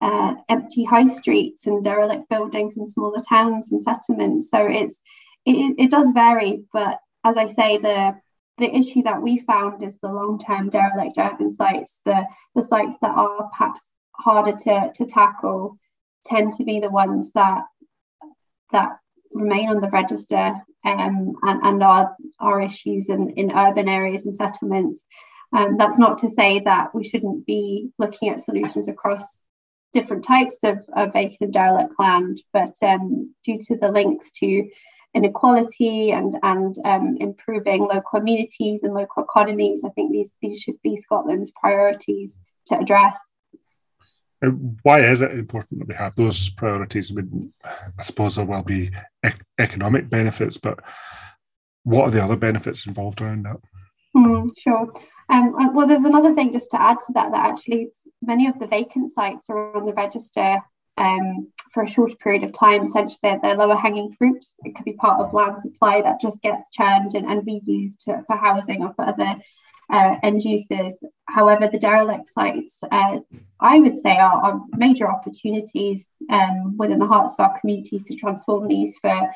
uh, 0.00 0.34
empty 0.48 0.84
high 0.84 1.06
streets 1.06 1.66
and 1.66 1.82
derelict 1.82 2.28
buildings 2.28 2.76
in 2.76 2.86
smaller 2.86 3.18
towns 3.28 3.72
and 3.72 3.82
settlements. 3.82 4.50
So 4.50 4.64
it's 4.64 5.00
it, 5.44 5.74
it 5.78 5.90
does 5.90 6.12
vary, 6.12 6.64
but 6.72 6.98
as 7.24 7.36
I 7.36 7.48
say, 7.48 7.78
the 7.78 8.14
the 8.58 8.72
issue 8.72 9.02
that 9.02 9.22
we 9.22 9.40
found 9.40 9.82
is 9.82 9.96
the 10.00 10.12
long-term 10.12 10.70
derelict 10.70 11.18
urban 11.18 11.50
sites, 11.50 11.98
the 12.04 12.24
the 12.54 12.62
sites 12.62 12.96
that 13.02 13.16
are 13.16 13.48
perhaps 13.50 13.82
harder 14.16 14.56
to, 14.56 14.92
to 14.94 15.06
tackle 15.06 15.78
tend 16.24 16.52
to 16.52 16.64
be 16.64 16.78
the 16.78 16.90
ones 16.90 17.32
that 17.32 17.64
that 18.70 18.98
remain 19.32 19.68
on 19.68 19.80
the 19.80 19.90
register 19.90 20.54
um, 20.84 21.34
and, 21.42 21.62
and 21.62 21.82
are, 21.82 22.16
are 22.40 22.60
issues 22.60 23.08
in, 23.08 23.30
in 23.30 23.52
urban 23.52 23.88
areas 23.88 24.24
and 24.24 24.34
settlements. 24.34 25.02
Um, 25.54 25.76
that's 25.76 25.98
not 25.98 26.18
to 26.18 26.28
say 26.28 26.60
that 26.60 26.94
we 26.94 27.04
shouldn't 27.04 27.44
be 27.44 27.90
looking 27.98 28.30
at 28.30 28.40
solutions 28.40 28.88
across 28.88 29.40
different 29.92 30.24
types 30.24 30.58
of, 30.62 30.78
of 30.96 31.12
vacant 31.12 31.40
and 31.40 31.52
derelict 31.52 31.92
land, 31.98 32.42
but 32.52 32.74
um, 32.82 33.34
due 33.44 33.58
to 33.68 33.76
the 33.76 33.88
links 33.88 34.30
to 34.30 34.68
inequality 35.14 36.10
and 36.10 36.36
and 36.42 36.74
um, 36.84 37.16
improving 37.20 37.82
local 37.82 38.18
communities 38.18 38.82
and 38.82 38.94
local 38.94 39.22
economies. 39.22 39.82
I 39.84 39.90
think 39.90 40.12
these 40.12 40.32
these 40.40 40.60
should 40.60 40.80
be 40.82 40.96
Scotland's 40.96 41.52
priorities 41.60 42.38
to 42.66 42.78
address. 42.78 43.18
Why 44.82 45.00
is 45.00 45.22
it 45.22 45.32
important 45.32 45.80
that 45.80 45.88
we 45.88 45.94
have 45.94 46.16
those 46.16 46.48
priorities? 46.50 47.12
I 47.12 47.22
mean, 47.22 47.52
I 47.64 48.02
suppose 48.02 48.36
there 48.36 48.44
will 48.44 48.62
be 48.62 48.90
ec- 49.22 49.44
economic 49.58 50.10
benefits, 50.10 50.56
but 50.56 50.80
what 51.84 52.04
are 52.04 52.10
the 52.10 52.24
other 52.24 52.36
benefits 52.36 52.86
involved 52.86 53.20
around 53.20 53.44
that? 53.44 53.58
Mm, 54.16 54.50
sure. 54.58 54.92
Um, 55.28 55.54
uh, 55.54 55.72
well, 55.72 55.86
there's 55.86 56.04
another 56.04 56.34
thing 56.34 56.52
just 56.52 56.70
to 56.72 56.80
add 56.80 56.98
to 57.06 57.12
that 57.14 57.30
that 57.30 57.46
actually 57.46 57.90
many 58.20 58.46
of 58.48 58.58
the 58.58 58.66
vacant 58.66 59.12
sites 59.12 59.46
are 59.48 59.76
on 59.76 59.86
the 59.86 59.92
register 59.92 60.58
um, 60.98 61.52
for 61.72 61.82
a 61.84 61.88
shorter 61.88 62.16
period 62.16 62.42
of 62.42 62.52
time. 62.52 62.84
Essentially, 62.84 63.38
they're, 63.42 63.56
lower 63.56 63.76
hanging 63.76 64.12
fruit. 64.12 64.44
It 64.64 64.74
could 64.74 64.84
be 64.84 64.92
part 64.92 65.20
of 65.20 65.32
land 65.32 65.60
supply 65.60 66.02
that 66.02 66.20
just 66.20 66.42
gets 66.42 66.68
churned 66.70 67.14
and, 67.14 67.26
and 67.26 67.46
reused 67.46 68.04
to, 68.04 68.22
for 68.26 68.36
housing 68.36 68.82
or 68.82 68.92
for 68.94 69.06
other 69.06 69.36
uh, 69.92 70.16
end 70.22 70.42
uses. 70.42 70.94
However, 71.28 71.68
the 71.68 71.78
derelict 71.78 72.28
sites, 72.28 72.78
uh, 72.90 73.18
I 73.60 73.78
would 73.78 73.98
say, 73.98 74.16
are, 74.16 74.42
are 74.44 74.60
major 74.72 75.08
opportunities 75.08 76.08
um, 76.30 76.76
within 76.78 76.98
the 76.98 77.06
hearts 77.06 77.34
of 77.38 77.44
our 77.44 77.60
communities 77.60 78.02
to 78.04 78.16
transform 78.16 78.66
these 78.66 78.96
for 79.00 79.30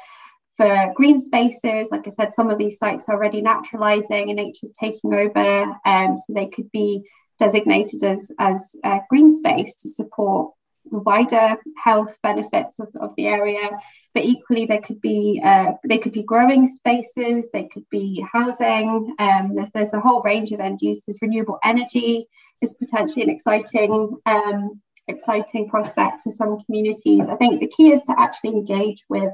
for 0.56 0.92
green 0.94 1.18
spaces. 1.18 1.88
Like 1.90 2.06
I 2.06 2.10
said, 2.10 2.32
some 2.32 2.50
of 2.50 2.56
these 2.56 2.78
sites 2.78 3.04
are 3.08 3.14
already 3.14 3.42
naturalizing 3.42 4.30
and 4.30 4.36
nature's 4.36 4.72
taking 4.72 5.12
over. 5.12 5.76
Um, 5.84 6.16
so 6.18 6.32
they 6.32 6.46
could 6.46 6.72
be 6.72 7.02
designated 7.38 8.02
as, 8.02 8.32
as 8.38 8.74
a 8.82 9.00
green 9.10 9.30
space 9.30 9.76
to 9.82 9.90
support 9.90 10.52
the 10.90 10.98
wider 10.98 11.56
health 11.82 12.16
benefits 12.22 12.78
of, 12.78 12.88
of 13.00 13.14
the 13.16 13.26
area. 13.26 13.70
But 14.14 14.24
equally, 14.24 14.66
they 14.66 14.78
could 14.78 15.00
be 15.00 15.40
uh, 15.44 15.72
they 15.86 15.98
could 15.98 16.12
be 16.12 16.22
growing 16.22 16.66
spaces, 16.66 17.46
they 17.52 17.68
could 17.72 17.88
be 17.90 18.24
housing. 18.32 19.14
Um, 19.18 19.54
there's, 19.54 19.68
there's 19.74 19.92
a 19.92 20.00
whole 20.00 20.22
range 20.22 20.52
of 20.52 20.60
end 20.60 20.80
uses. 20.80 21.18
Renewable 21.20 21.58
energy 21.62 22.28
is 22.62 22.74
potentially 22.74 23.22
an 23.22 23.30
exciting 23.30 24.16
um, 24.26 24.80
exciting 25.08 25.68
prospect 25.68 26.22
for 26.24 26.30
some 26.30 26.58
communities. 26.64 27.28
I 27.28 27.36
think 27.36 27.60
the 27.60 27.68
key 27.68 27.92
is 27.92 28.02
to 28.04 28.14
actually 28.18 28.50
engage 28.50 29.04
with 29.08 29.32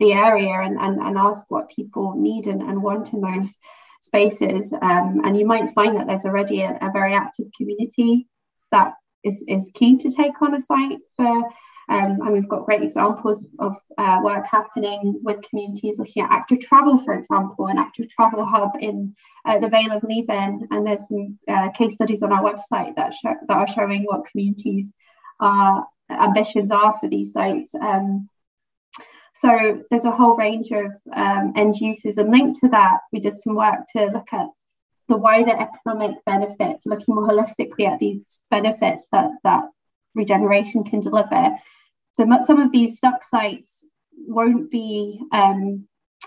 the 0.00 0.12
area 0.12 0.52
and, 0.60 0.78
and, 0.78 1.00
and 1.00 1.18
ask 1.18 1.44
what 1.48 1.70
people 1.70 2.14
need 2.16 2.46
and, 2.46 2.62
and 2.62 2.82
want 2.82 3.12
in 3.12 3.20
those 3.20 3.58
spaces. 4.00 4.72
Um, 4.72 5.22
and 5.24 5.36
you 5.36 5.46
might 5.46 5.74
find 5.74 5.96
that 5.96 6.06
there's 6.06 6.24
already 6.24 6.62
a, 6.62 6.78
a, 6.80 6.90
very 6.92 7.14
active 7.14 7.46
community 7.56 8.28
that 8.70 8.94
is, 9.24 9.42
is 9.46 9.70
keen 9.74 9.98
to 9.98 10.10
take 10.10 10.40
on 10.42 10.54
a 10.54 10.60
site 10.60 10.98
for. 11.16 11.48
Um, 11.90 12.20
and 12.20 12.32
we've 12.32 12.48
got 12.48 12.66
great 12.66 12.82
examples 12.82 13.42
of 13.58 13.74
uh, 13.96 14.20
work 14.22 14.46
happening 14.46 15.20
with 15.22 15.40
communities 15.48 15.98
looking 15.98 16.22
at 16.22 16.30
active 16.30 16.60
travel, 16.60 17.02
for 17.02 17.14
example, 17.14 17.68
an 17.68 17.78
active 17.78 18.10
travel 18.10 18.44
hub 18.44 18.72
in 18.78 19.16
uh, 19.46 19.58
the 19.58 19.70
Vale 19.70 19.92
of 19.92 20.02
Leven. 20.02 20.68
And 20.70 20.86
there's 20.86 21.08
some 21.08 21.38
uh, 21.48 21.70
case 21.70 21.94
studies 21.94 22.22
on 22.22 22.30
our 22.30 22.42
website 22.42 22.94
that, 22.96 23.14
that 23.24 23.56
are 23.56 23.66
showing 23.66 24.04
what 24.04 24.26
communities' 24.30 24.92
ambitions 26.10 26.70
are 26.70 26.94
for 27.00 27.08
these 27.08 27.32
sites. 27.32 27.74
Um, 27.74 28.28
so 29.34 29.82
there's 29.90 30.04
a 30.04 30.10
whole 30.10 30.36
range 30.36 30.70
of 30.72 30.92
um, 31.14 31.52
end 31.56 31.76
uses, 31.76 32.18
and 32.18 32.30
linked 32.30 32.60
to 32.60 32.68
that, 32.68 32.98
we 33.12 33.20
did 33.20 33.36
some 33.36 33.54
work 33.54 33.86
to 33.96 34.06
look 34.06 34.28
at 34.32 34.48
the 35.08 35.16
wider 35.16 35.56
economic 35.58 36.16
benefits, 36.26 36.86
looking 36.86 37.14
more 37.14 37.28
holistically 37.28 37.86
at 37.86 37.98
these 37.98 38.40
benefits 38.50 39.06
that 39.12 39.30
that 39.44 39.64
regeneration 40.14 40.84
can 40.84 41.00
deliver. 41.00 41.56
So 42.12 42.26
some 42.46 42.60
of 42.60 42.72
these 42.72 42.96
stuck 42.96 43.24
sites 43.24 43.84
won't 44.26 44.70
be 44.70 45.20
um, 45.32 45.86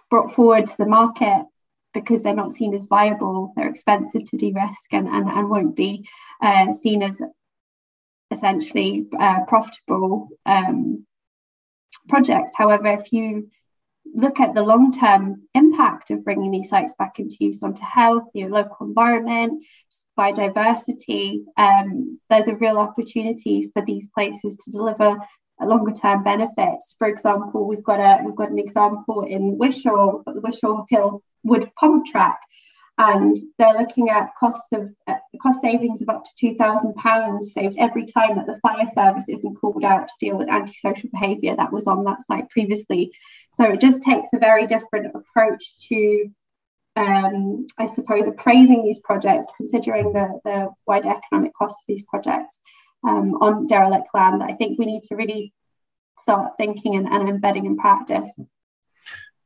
brought 0.10 0.34
forward 0.34 0.68
to 0.68 0.78
the 0.78 0.86
market 0.86 1.46
because 1.94 2.24
they're 2.24 2.34
not 2.34 2.54
seen 2.54 2.74
as 2.74 2.86
viable. 2.86 3.54
They're 3.56 3.70
expensive 3.70 4.24
to 4.26 4.38
de-risk 4.38 4.94
and, 4.94 5.08
and, 5.08 5.28
and 5.28 5.50
won't 5.50 5.76
be 5.76 6.08
uh, 6.42 6.74
seen 6.74 7.04
as 7.04 7.22
essentially 8.32 9.08
uh, 9.20 9.40
profitable 9.48 10.30
um, 10.46 11.06
projects. 12.08 12.54
However, 12.56 12.88
if 12.88 13.12
you 13.12 13.52
look 14.14 14.40
at 14.40 14.54
the 14.54 14.64
long-term 14.64 15.44
impact 15.54 16.12
of 16.12 16.24
bringing 16.24 16.52
these 16.52 16.70
sites 16.70 16.94
back 16.98 17.20
into 17.20 17.36
use 17.40 17.64
onto 17.64 17.82
health, 17.82 18.24
your 18.34 18.50
local 18.50 18.88
environment, 18.88 19.64
biodiversity, 20.18 21.44
um, 21.58 22.20
there's 22.30 22.48
a 22.48 22.56
real 22.56 22.78
opportunity 22.78 23.70
for 23.74 23.84
these 23.86 24.08
places 24.14 24.56
to 24.58 24.72
deliver 24.72 25.18
longer 25.66 25.92
term 25.92 26.24
benefits. 26.24 26.96
For 26.98 27.08
example, 27.08 27.68
we've 27.68 27.84
got 27.84 28.00
a 28.00 28.24
we've 28.24 28.36
got 28.36 28.52
an 28.52 28.60
example 28.60 29.24
in 29.24 29.58
Wishaw, 29.58 30.24
the 30.26 30.42
Wishaw 30.42 30.86
Hill 30.90 31.24
Wood 31.44 31.72
Pump 31.80 32.06
Track, 32.06 32.40
and 33.10 33.34
they're 33.58 33.80
looking 33.82 34.08
at 34.18 34.36
cost 34.44 34.68
of 34.78 34.84
uh, 35.12 35.22
cost 35.44 35.60
savings 35.68 36.02
of 36.02 36.10
up 36.14 36.24
to 36.24 36.34
two 36.42 36.54
thousand 36.62 36.92
pounds 37.06 37.44
saved 37.56 37.78
every 37.86 38.06
time 38.18 38.34
that 38.36 38.48
the 38.50 38.60
fire 38.66 38.90
service 39.00 39.28
isn't 39.36 39.58
called 39.62 39.86
out 39.92 40.06
to 40.08 40.14
deal 40.24 40.38
with 40.38 40.56
antisocial 40.58 41.10
behaviour 41.16 41.54
that 41.56 41.74
was 41.78 41.86
on 41.94 42.00
that 42.06 42.22
site 42.28 42.48
previously. 42.56 43.04
So 43.58 43.64
it 43.74 43.80
just 43.88 44.02
takes 44.10 44.30
a 44.34 44.40
very 44.50 44.66
different 44.74 45.08
approach 45.20 45.64
to, 45.90 46.00
um, 47.06 47.68
I 47.84 47.88
suppose, 47.98 48.26
appraising 48.28 48.82
these 48.84 49.02
projects, 49.10 49.48
considering 49.60 50.08
the 50.18 50.28
the 50.48 50.58
wider 50.90 51.12
economic 51.18 51.54
cost 51.60 51.78
of 51.82 51.88
these 51.92 52.06
projects 52.14 52.56
um, 53.10 53.28
on 53.46 53.68
derelict 53.72 54.10
land. 54.14 54.40
I 54.52 54.54
think 54.60 54.72
we 54.78 54.86
need 54.92 55.04
to 55.10 55.16
really 55.22 55.44
start 56.26 56.48
thinking 56.58 56.94
and, 57.00 57.08
and 57.14 57.24
embedding 57.34 57.66
in 57.66 57.76
practice. 57.86 58.30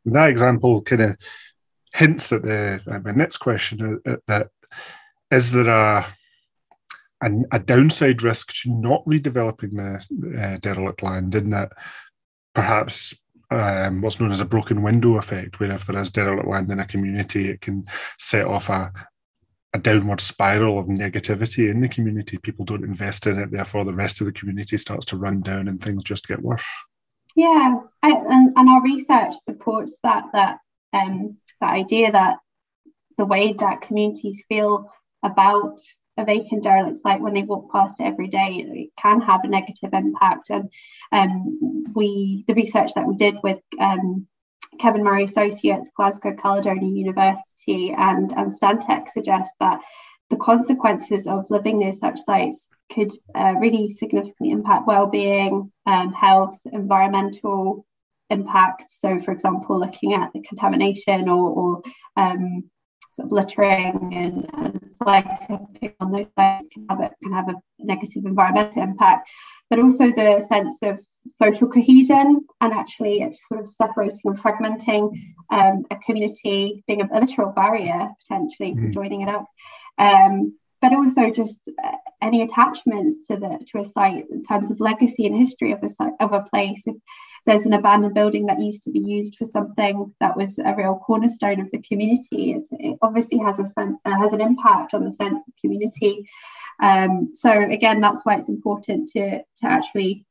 That 0.05 0.29
example 0.35 0.73
kind 0.89 1.03
of 1.07 1.11
hints 1.95 2.33
at 2.33 2.41
the 2.41 3.01
my 3.03 3.11
next 3.11 3.37
question 3.37 4.01
uh, 4.05 4.11
uh, 4.11 4.17
that 4.27 4.49
is 5.31 5.53
there 5.53 5.69
a, 5.69 6.05
a, 7.23 7.31
a 7.53 7.59
downside 7.59 8.21
risk 8.21 8.53
to 8.53 8.69
not 8.69 9.03
redeveloping 9.05 9.71
the 10.09 10.41
uh, 10.41 10.57
derelict 10.57 11.01
land 11.01 11.33
in 11.35 11.49
that 11.51 11.71
perhaps 12.53 13.17
um, 13.49 14.01
what's 14.01 14.19
known 14.19 14.31
as 14.31 14.41
a 14.41 14.45
broken 14.45 14.81
window 14.81 15.17
effect, 15.17 15.59
where 15.59 15.71
if 15.71 15.85
there 15.85 15.99
is 15.99 16.09
derelict 16.09 16.47
land 16.47 16.71
in 16.71 16.79
a 16.79 16.85
community, 16.85 17.49
it 17.49 17.61
can 17.61 17.85
set 18.19 18.45
off 18.45 18.69
a, 18.69 18.91
a 19.73 19.79
downward 19.79 20.19
spiral 20.19 20.79
of 20.79 20.87
negativity 20.87 21.69
in 21.69 21.81
the 21.81 21.89
community. 21.89 22.37
People 22.37 22.65
don't 22.65 22.83
invest 22.83 23.27
in 23.27 23.39
it, 23.39 23.51
therefore 23.51 23.85
the 23.85 23.93
rest 23.93 24.19
of 24.19 24.25
the 24.25 24.33
community 24.33 24.77
starts 24.77 25.05
to 25.07 25.17
run 25.17 25.41
down 25.41 25.67
and 25.67 25.81
things 25.81 26.03
just 26.03 26.27
get 26.27 26.41
worse. 26.41 26.65
Yeah, 27.35 27.79
I, 28.01 28.11
and, 28.11 28.53
and 28.55 28.69
our 28.69 28.81
research 28.81 29.35
supports 29.43 29.97
that 30.03 30.25
that 30.33 30.57
um, 30.93 31.37
that 31.61 31.73
idea 31.73 32.11
that 32.11 32.37
the 33.17 33.25
way 33.25 33.53
that 33.53 33.81
communities 33.81 34.43
feel 34.47 34.91
about 35.23 35.79
a 36.17 36.25
vacant 36.25 36.63
derelict 36.63 36.97
site 36.99 37.21
when 37.21 37.33
they 37.33 37.43
walk 37.43 37.71
past 37.71 37.99
it 37.99 38.05
every 38.05 38.27
day 38.27 38.65
it 38.67 38.89
can 38.97 39.19
have 39.21 39.43
a 39.43 39.47
negative 39.47 39.93
impact. 39.93 40.49
And 40.49 40.71
um, 41.11 41.83
we 41.93 42.45
the 42.47 42.53
research 42.53 42.93
that 42.95 43.07
we 43.07 43.15
did 43.15 43.35
with 43.43 43.59
um, 43.79 44.27
Kevin 44.79 45.03
Murray 45.03 45.23
Associates, 45.23 45.89
Glasgow 45.95 46.33
Caledonian 46.33 46.95
University, 46.95 47.93
and, 47.97 48.31
and 48.33 48.53
Stantec 48.53 49.09
suggests 49.09 49.53
that 49.59 49.79
the 50.29 50.35
consequences 50.37 51.27
of 51.27 51.49
living 51.49 51.79
near 51.79 51.93
such 51.93 52.19
sites 52.19 52.67
could 52.91 53.11
uh, 53.35 53.53
really 53.59 53.93
significantly 53.93 54.51
impact 54.51 54.87
well-being, 54.87 55.71
um, 55.85 56.13
health, 56.13 56.59
environmental 56.71 57.85
impacts. 58.29 58.97
So, 58.99 59.19
for 59.19 59.31
example, 59.31 59.79
looking 59.79 60.13
at 60.13 60.31
the 60.33 60.41
contamination 60.41 61.29
or, 61.29 61.49
or 61.49 61.81
um, 62.17 62.69
sort 63.11 63.27
of 63.27 63.31
littering 63.31 64.11
and, 64.13 64.49
and 64.53 64.95
flag 65.01 65.25
tipping 65.47 65.93
on 65.99 66.11
those 66.11 66.27
sites 66.37 66.67
can 66.73 66.85
have, 66.89 66.99
a, 66.99 67.09
can 67.23 67.33
have 67.33 67.49
a 67.49 67.55
negative 67.79 68.25
environmental 68.25 68.81
impact, 68.81 69.29
but 69.69 69.79
also 69.79 70.11
the 70.11 70.45
sense 70.47 70.79
of 70.81 70.99
social 71.41 71.67
cohesion 71.67 72.41
and 72.61 72.73
actually 72.73 73.19
sort 73.47 73.61
of 73.61 73.69
separating 73.69 74.19
and 74.25 74.37
fragmenting 74.37 75.11
um, 75.49 75.83
a 75.91 75.95
community, 76.05 76.83
being 76.87 77.01
a, 77.01 77.07
a 77.13 77.19
literal 77.19 77.51
barrier 77.51 78.09
potentially 78.27 78.73
mm. 78.73 78.81
to 78.81 78.89
joining 78.89 79.21
it 79.21 79.29
up. 79.29 79.45
Um, 79.97 80.57
but 80.85 80.93
also 80.95 81.31
just 81.31 81.57
uh, 81.83 81.91
any 82.21 82.43
attachments 82.43 83.15
to 83.25 83.35
the 83.35 83.57
to 83.65 83.79
a 83.79 83.85
site 83.85 84.25
in 84.29 84.43
terms 84.43 84.69
of 84.69 84.79
legacy 84.79 85.25
and 85.25 85.35
history 85.35 85.71
of 85.71 85.81
a 85.81 85.89
site, 85.89 86.13
of 86.19 86.31
a 86.31 86.43
place. 86.43 86.83
If 86.85 86.97
there's 87.47 87.63
an 87.63 87.73
abandoned 87.73 88.13
building 88.13 88.45
that 88.45 88.61
used 88.61 88.83
to 88.83 88.91
be 88.91 88.99
used 88.99 89.35
for 89.35 89.45
something 89.45 90.13
that 90.19 90.37
was 90.37 90.59
a 90.59 90.75
real 90.75 91.01
cornerstone 91.03 91.59
of 91.59 91.71
the 91.71 91.81
community, 91.81 92.61
it 92.71 92.99
obviously 93.01 93.39
has 93.39 93.57
a 93.57 93.63
uh, 93.63 94.17
has 94.19 94.31
an 94.31 94.41
impact 94.41 94.93
on 94.93 95.05
the 95.05 95.11
sense 95.11 95.41
of 95.47 95.53
community. 95.59 96.29
Um, 96.79 97.31
so 97.33 97.49
again, 97.49 97.99
that's 97.99 98.23
why 98.23 98.37
it's 98.37 98.47
important 98.47 99.09
to 99.13 99.39
to 99.39 99.65
actually 99.65 100.23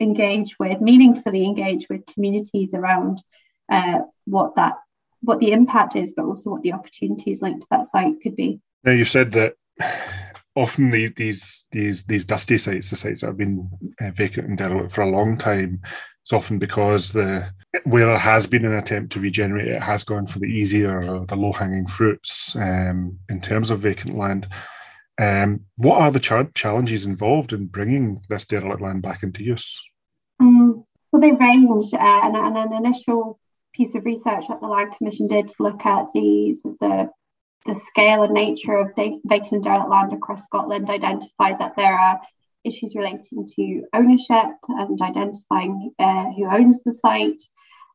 engage 0.00 0.58
with 0.58 0.80
meaningfully 0.80 1.44
engage 1.44 1.88
with 1.90 2.06
communities 2.06 2.72
around 2.72 3.22
uh, 3.70 3.98
what 4.24 4.54
that 4.54 4.76
what 5.20 5.40
the 5.40 5.52
impact 5.52 5.94
is, 5.94 6.14
but 6.16 6.24
also 6.24 6.48
what 6.48 6.62
the 6.62 6.72
opportunities 6.72 7.42
linked 7.42 7.60
to 7.60 7.66
that 7.70 7.84
site 7.84 8.14
could 8.22 8.34
be. 8.34 8.60
Now 8.82 8.92
you 8.92 9.04
said 9.04 9.32
that 9.32 9.56
often 10.56 10.90
these 10.90 11.66
these 11.70 12.04
these 12.04 12.24
dusty 12.24 12.58
sites, 12.58 12.90
the 12.90 12.96
sites 12.96 13.20
that 13.20 13.28
have 13.28 13.36
been 13.36 13.68
uh, 14.00 14.10
vacant 14.10 14.48
and 14.48 14.58
derelict 14.58 14.92
for 14.92 15.02
a 15.02 15.10
long 15.10 15.36
time, 15.36 15.80
it's 16.22 16.32
often 16.32 16.58
because 16.58 17.12
the 17.12 17.48
where 17.84 18.06
there 18.06 18.18
has 18.18 18.46
been 18.46 18.64
an 18.64 18.74
attempt 18.74 19.12
to 19.12 19.20
regenerate 19.20 19.68
it 19.68 19.82
has 19.82 20.04
gone 20.04 20.26
for 20.26 20.38
the 20.40 20.46
easier 20.46 21.02
or 21.02 21.26
the 21.26 21.36
low 21.36 21.52
hanging 21.52 21.86
fruits 21.86 22.56
um, 22.56 23.18
in 23.28 23.40
terms 23.40 23.70
of 23.70 23.80
vacant 23.80 24.16
land. 24.16 24.48
Um, 25.20 25.66
what 25.76 26.00
are 26.00 26.10
the 26.10 26.20
ch- 26.20 26.54
challenges 26.54 27.04
involved 27.04 27.52
in 27.52 27.66
bringing 27.66 28.22
this 28.28 28.46
derelict 28.46 28.80
land 28.80 29.02
back 29.02 29.22
into 29.22 29.44
use? 29.44 29.82
Um, 30.40 30.84
well, 31.12 31.20
they 31.20 31.32
range, 31.32 31.92
uh, 31.92 31.98
and, 31.98 32.36
and, 32.36 32.56
an 32.56 32.72
initial 32.72 33.38
piece 33.74 33.94
of 33.94 34.04
research 34.04 34.44
that 34.48 34.60
the 34.60 34.66
Land 34.66 34.94
Commission 34.96 35.26
did 35.26 35.48
to 35.48 35.54
look 35.58 35.84
at 35.84 36.06
the 36.14 36.54
sort 36.54 36.72
of 36.72 36.78
the 36.78 37.10
the 37.66 37.74
scale 37.74 38.22
and 38.22 38.32
nature 38.32 38.76
of 38.76 38.92
vacant 38.96 39.52
and 39.52 39.62
derelict 39.62 39.90
land 39.90 40.12
across 40.12 40.44
Scotland 40.44 40.88
identified 40.88 41.58
that 41.58 41.74
there 41.76 41.98
are 41.98 42.20
issues 42.64 42.94
relating 42.94 43.46
to 43.46 43.82
ownership 43.94 44.56
and 44.68 45.00
identifying 45.00 45.92
uh, 45.98 46.24
who 46.36 46.46
owns 46.46 46.82
the 46.82 46.92
site. 46.92 47.42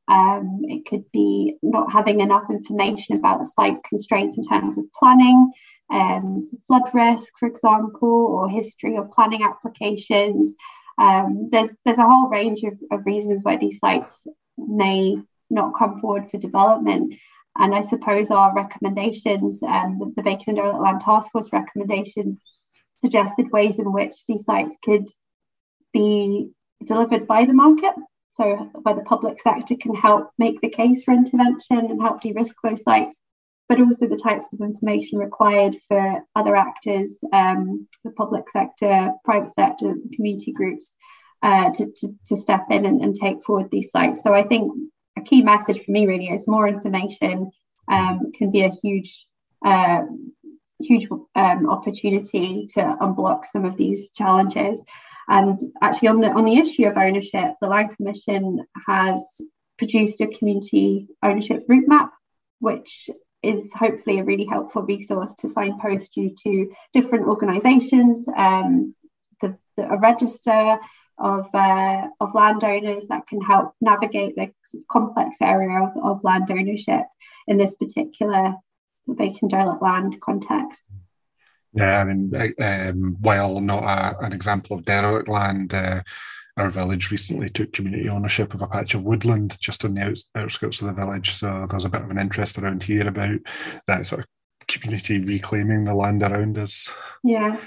Um, 0.07 0.61
it 0.63 0.85
could 0.85 1.11
be 1.11 1.55
not 1.63 1.91
having 1.91 2.19
enough 2.19 2.49
information 2.49 3.17
about 3.17 3.45
site 3.47 3.83
constraints 3.87 4.37
in 4.37 4.47
terms 4.47 4.77
of 4.77 4.85
planning, 4.93 5.51
um, 5.91 6.39
so 6.41 6.57
flood 6.67 6.93
risk, 6.93 7.33
for 7.39 7.47
example, 7.47 8.09
or 8.09 8.49
history 8.49 8.97
of 8.97 9.11
planning 9.11 9.43
applications. 9.43 10.55
Um, 10.97 11.49
there's 11.51 11.69
there's 11.85 11.97
a 11.97 12.07
whole 12.07 12.29
range 12.29 12.63
of, 12.63 12.73
of 12.91 13.05
reasons 13.05 13.43
why 13.43 13.57
these 13.57 13.79
sites 13.79 14.27
may 14.57 15.17
not 15.49 15.73
come 15.77 15.99
forward 15.99 16.29
for 16.29 16.37
development. 16.37 17.15
And 17.57 17.73
I 17.73 17.81
suppose 17.81 18.31
our 18.31 18.53
recommendations, 18.53 19.63
um, 19.63 19.97
the, 19.99 20.13
the 20.17 20.23
Vacant 20.23 20.47
and 20.49 20.57
Derelict 20.57 20.81
Land 20.81 21.01
Task 21.01 21.29
Force 21.31 21.47
recommendations, 21.51 22.37
suggested 23.03 23.51
ways 23.51 23.79
in 23.79 23.93
which 23.93 24.25
these 24.27 24.43
sites 24.43 24.75
could 24.83 25.07
be 25.93 26.49
delivered 26.83 27.27
by 27.27 27.45
the 27.45 27.53
market. 27.53 27.93
So, 28.37 28.69
where 28.81 28.95
the 28.95 29.01
public 29.01 29.39
sector 29.41 29.75
can 29.79 29.95
help 29.95 30.31
make 30.37 30.59
the 30.59 30.69
case 30.69 31.03
for 31.03 31.13
intervention 31.13 31.77
and 31.77 32.01
help 32.01 32.19
de 32.19 32.33
risk 32.33 32.55
those 32.61 32.83
sites, 32.83 33.21
but 33.69 33.79
also 33.79 34.07
the 34.07 34.17
types 34.17 34.51
of 34.51 34.59
information 34.59 35.19
required 35.19 35.77
for 35.87 36.21
other 36.35 36.55
actors, 36.57 37.17
um, 37.31 37.87
the 38.03 38.11
public 38.11 38.49
sector, 38.49 39.11
private 39.23 39.51
sector, 39.51 39.93
community 40.13 40.51
groups, 40.51 40.93
uh, 41.43 41.71
to, 41.71 41.85
to, 41.95 42.09
to, 42.25 42.35
step 42.35 42.65
in 42.69 42.85
and, 42.85 43.01
and, 43.01 43.15
take 43.15 43.41
forward 43.43 43.69
these 43.71 43.91
sites. 43.91 44.21
So, 44.21 44.33
I 44.33 44.43
think 44.43 44.69
key 45.25 45.41
message 45.41 45.83
for 45.83 45.91
me 45.91 46.05
really 46.05 46.29
is 46.29 46.47
more 46.47 46.67
information 46.67 47.51
um, 47.91 48.31
can 48.37 48.51
be 48.51 48.63
a 48.63 48.69
huge 48.69 49.27
uh, 49.65 50.01
huge 50.79 51.07
um, 51.35 51.69
opportunity 51.69 52.67
to 52.73 52.81
unblock 53.01 53.45
some 53.45 53.65
of 53.65 53.77
these 53.77 54.11
challenges. 54.11 54.79
And 55.27 55.57
actually, 55.81 56.09
on 56.09 56.21
the 56.21 56.29
on 56.29 56.45
the 56.45 56.57
issue 56.57 56.85
of 56.85 56.97
ownership, 56.97 57.55
the 57.61 57.67
Land 57.67 57.95
Commission 57.95 58.65
has 58.87 59.21
produced 59.77 60.21
a 60.21 60.27
community 60.27 61.07
ownership 61.23 61.63
route 61.67 61.87
map, 61.87 62.11
which 62.59 63.09
is 63.41 63.71
hopefully 63.73 64.19
a 64.19 64.23
really 64.23 64.45
helpful 64.45 64.81
resource 64.83 65.33
to 65.35 65.47
signpost 65.47 66.17
you 66.17 66.33
to 66.43 66.71
different 66.93 67.27
organisations, 67.27 68.27
um, 68.35 68.95
the, 69.41 69.55
the, 69.77 69.83
a 69.87 69.97
register 69.99 70.79
of 71.17 71.47
uh, 71.53 72.07
of 72.19 72.35
landowners 72.35 73.05
that 73.07 73.27
can 73.27 73.41
help 73.41 73.73
navigate 73.81 74.35
the 74.35 74.51
complex 74.89 75.37
area 75.41 75.83
of, 75.83 75.91
of 76.03 76.23
land 76.23 76.49
ownership 76.49 77.03
in 77.47 77.57
this 77.57 77.75
particular 77.75 78.55
vacant 79.07 79.51
derelict 79.51 79.81
land 79.81 80.19
context. 80.21 80.83
Yeah, 81.73 81.99
I 81.99 82.03
mean, 82.05 82.53
um, 82.61 83.17
while 83.19 83.59
not 83.59 83.83
a, 83.83 84.25
an 84.25 84.31
example 84.31 84.77
of 84.77 84.85
derelict 84.85 85.27
land, 85.27 85.73
uh, 85.73 86.03
our 86.57 86.69
village 86.69 87.11
recently 87.11 87.49
took 87.49 87.73
community 87.73 88.07
ownership 88.07 88.53
of 88.53 88.61
a 88.61 88.67
patch 88.67 88.93
of 88.93 89.03
woodland 89.03 89.57
just 89.59 89.83
on 89.83 89.93
the 89.93 90.17
outskirts 90.35 90.81
of 90.81 90.87
the 90.87 90.93
village. 90.93 91.33
So 91.33 91.65
there's 91.69 91.85
a 91.85 91.89
bit 91.89 92.01
of 92.01 92.09
an 92.09 92.17
interest 92.17 92.57
around 92.57 92.83
here 92.83 93.07
about 93.07 93.39
that 93.87 94.05
sort 94.05 94.21
of 94.21 94.27
community 94.67 95.19
reclaiming 95.19 95.83
the 95.83 95.93
land 95.93 96.23
around 96.23 96.57
us. 96.57 96.91
Yeah. 97.23 97.57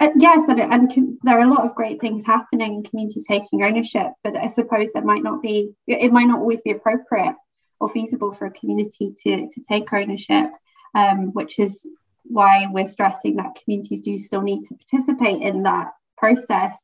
Uh, 0.00 0.10
yes, 0.16 0.48
and, 0.48 0.60
and 0.60 1.18
there 1.24 1.38
are 1.38 1.46
a 1.46 1.50
lot 1.50 1.64
of 1.64 1.74
great 1.74 2.00
things 2.00 2.24
happening, 2.24 2.84
communities 2.84 3.26
taking 3.26 3.64
ownership, 3.64 4.12
but 4.22 4.36
I 4.36 4.46
suppose 4.46 4.92
there 4.92 5.04
might 5.04 5.24
not 5.24 5.42
be, 5.42 5.72
it 5.88 6.12
might 6.12 6.28
not 6.28 6.38
always 6.38 6.62
be 6.62 6.70
appropriate 6.70 7.34
or 7.80 7.88
feasible 7.88 8.32
for 8.32 8.46
a 8.46 8.50
community 8.52 9.12
to, 9.24 9.48
to 9.48 9.60
take 9.68 9.92
ownership, 9.92 10.50
um, 10.94 11.32
which 11.32 11.58
is 11.58 11.84
why 12.22 12.66
we're 12.70 12.86
stressing 12.86 13.36
that 13.36 13.58
communities 13.62 14.00
do 14.00 14.18
still 14.18 14.42
need 14.42 14.64
to 14.66 14.76
participate 14.76 15.42
in 15.42 15.64
that 15.64 15.88
process. 16.16 16.76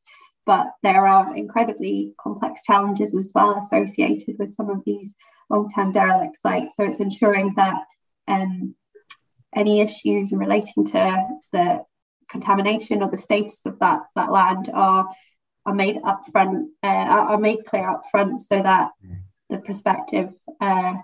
But 0.46 0.66
there 0.82 1.06
are 1.06 1.36
incredibly 1.36 2.14
complex 2.18 2.62
challenges 2.64 3.14
as 3.14 3.30
well 3.34 3.58
associated 3.58 4.36
with 4.38 4.54
some 4.54 4.70
of 4.70 4.82
these 4.84 5.14
long 5.50 5.70
term 5.70 5.92
derelict 5.92 6.36
sites. 6.36 6.76
So 6.76 6.84
it's 6.84 7.00
ensuring 7.00 7.54
that 7.56 7.76
um, 8.28 8.74
any 9.54 9.80
issues 9.80 10.32
relating 10.32 10.84
to 10.86 11.26
the 11.52 11.84
contamination 12.28 13.02
or 13.02 13.10
the 13.10 13.18
status 13.18 13.60
of 13.64 13.78
that, 13.80 14.00
that 14.16 14.32
land 14.32 14.70
are, 14.72 15.08
are 15.66 15.74
made 15.74 15.96
upfront, 15.96 16.66
uh, 16.82 16.86
are 16.86 17.38
made 17.38 17.64
clear 17.66 17.94
upfront 17.94 18.38
so 18.38 18.62
that 18.62 18.90
the 19.50 19.58
prospective 19.58 20.32
uh, 20.60 20.94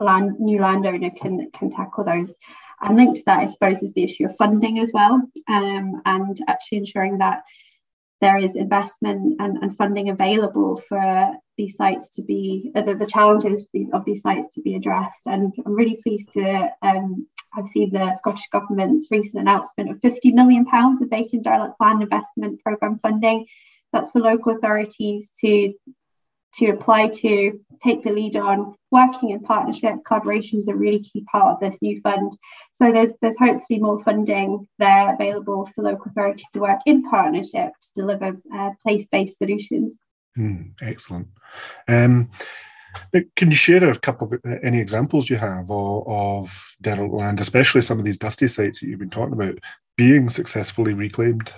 land 0.00 0.38
new 0.38 0.60
landowner 0.60 1.10
can 1.10 1.50
can 1.50 1.70
tackle 1.70 2.04
those. 2.04 2.34
And 2.80 2.96
linked 2.96 3.16
to 3.16 3.22
that, 3.26 3.40
I 3.40 3.46
suppose, 3.46 3.82
is 3.82 3.92
the 3.92 4.04
issue 4.04 4.24
of 4.24 4.36
funding 4.36 4.78
as 4.78 4.90
well, 4.94 5.20
um, 5.48 6.02
and 6.04 6.40
actually 6.48 6.78
ensuring 6.78 7.18
that 7.18 7.42
there 8.20 8.38
is 8.38 8.54
investment 8.54 9.36
and, 9.40 9.58
and 9.58 9.76
funding 9.76 10.10
available 10.10 10.82
for 10.88 11.34
these 11.56 11.76
sites 11.76 12.08
to 12.10 12.22
be 12.22 12.70
uh, 12.74 12.82
the, 12.82 12.94
the, 12.94 13.06
challenges 13.06 13.66
these, 13.72 13.88
of 13.92 14.04
these 14.04 14.20
sites 14.20 14.54
to 14.54 14.60
be 14.60 14.74
addressed. 14.74 15.22
And 15.26 15.52
I'm 15.64 15.74
really 15.74 15.98
pleased 16.02 16.30
to 16.34 16.70
um, 16.82 17.26
have 17.52 17.66
seen 17.66 17.92
the 17.92 18.14
Scottish 18.14 18.48
Government's 18.52 19.08
recent 19.10 19.40
announcement 19.40 19.90
of 19.90 20.00
50 20.00 20.32
million 20.32 20.64
pounds 20.64 21.00
of 21.02 21.10
vacant 21.10 21.44
derelict 21.44 21.74
land 21.80 22.02
investment 22.02 22.60
programme 22.62 22.98
funding. 22.98 23.46
That's 23.92 24.10
for 24.10 24.20
local 24.20 24.54
authorities 24.56 25.30
to 25.40 25.74
to 26.54 26.66
apply 26.66 27.06
to, 27.08 27.60
take 27.82 28.02
the 28.02 28.10
lead 28.10 28.36
on. 28.36 28.74
Working 28.90 29.30
in 29.30 29.40
partnership, 29.40 30.04
collaboration 30.04 30.58
is 30.58 30.66
a 30.66 30.74
really 30.74 30.98
key 30.98 31.24
part 31.30 31.54
of 31.54 31.60
this 31.60 31.80
new 31.80 32.00
fund. 32.00 32.36
So 32.72 32.90
there's 32.90 33.10
there's 33.22 33.38
hopefully 33.38 33.78
more 33.78 34.02
funding 34.02 34.66
there 34.78 35.14
available 35.14 35.70
for 35.74 35.84
local 35.84 36.10
authorities 36.10 36.48
to 36.52 36.60
work 36.60 36.80
in 36.86 37.02
partnership 37.04 37.72
to 37.80 37.92
deliver 37.94 38.36
uh, 38.52 38.70
place-based 38.82 39.38
solutions. 39.38 39.98
Mm, 40.36 40.72
excellent. 40.82 41.28
Um, 41.86 42.30
can 43.36 43.50
you 43.50 43.56
share 43.56 43.88
a 43.88 43.98
couple 43.98 44.26
of 44.26 44.40
uh, 44.44 44.56
any 44.62 44.80
examples 44.80 45.30
you 45.30 45.36
have 45.36 45.70
of, 45.70 46.08
of 46.08 46.76
derelict 46.80 47.14
land, 47.14 47.40
especially 47.40 47.80
some 47.80 47.98
of 47.98 48.04
these 48.04 48.18
dusty 48.18 48.48
sites 48.48 48.80
that 48.80 48.88
you've 48.88 48.98
been 48.98 49.10
talking 49.10 49.34
about, 49.34 49.58
being 49.96 50.28
successfully 50.28 50.94
reclaimed? 50.94 51.52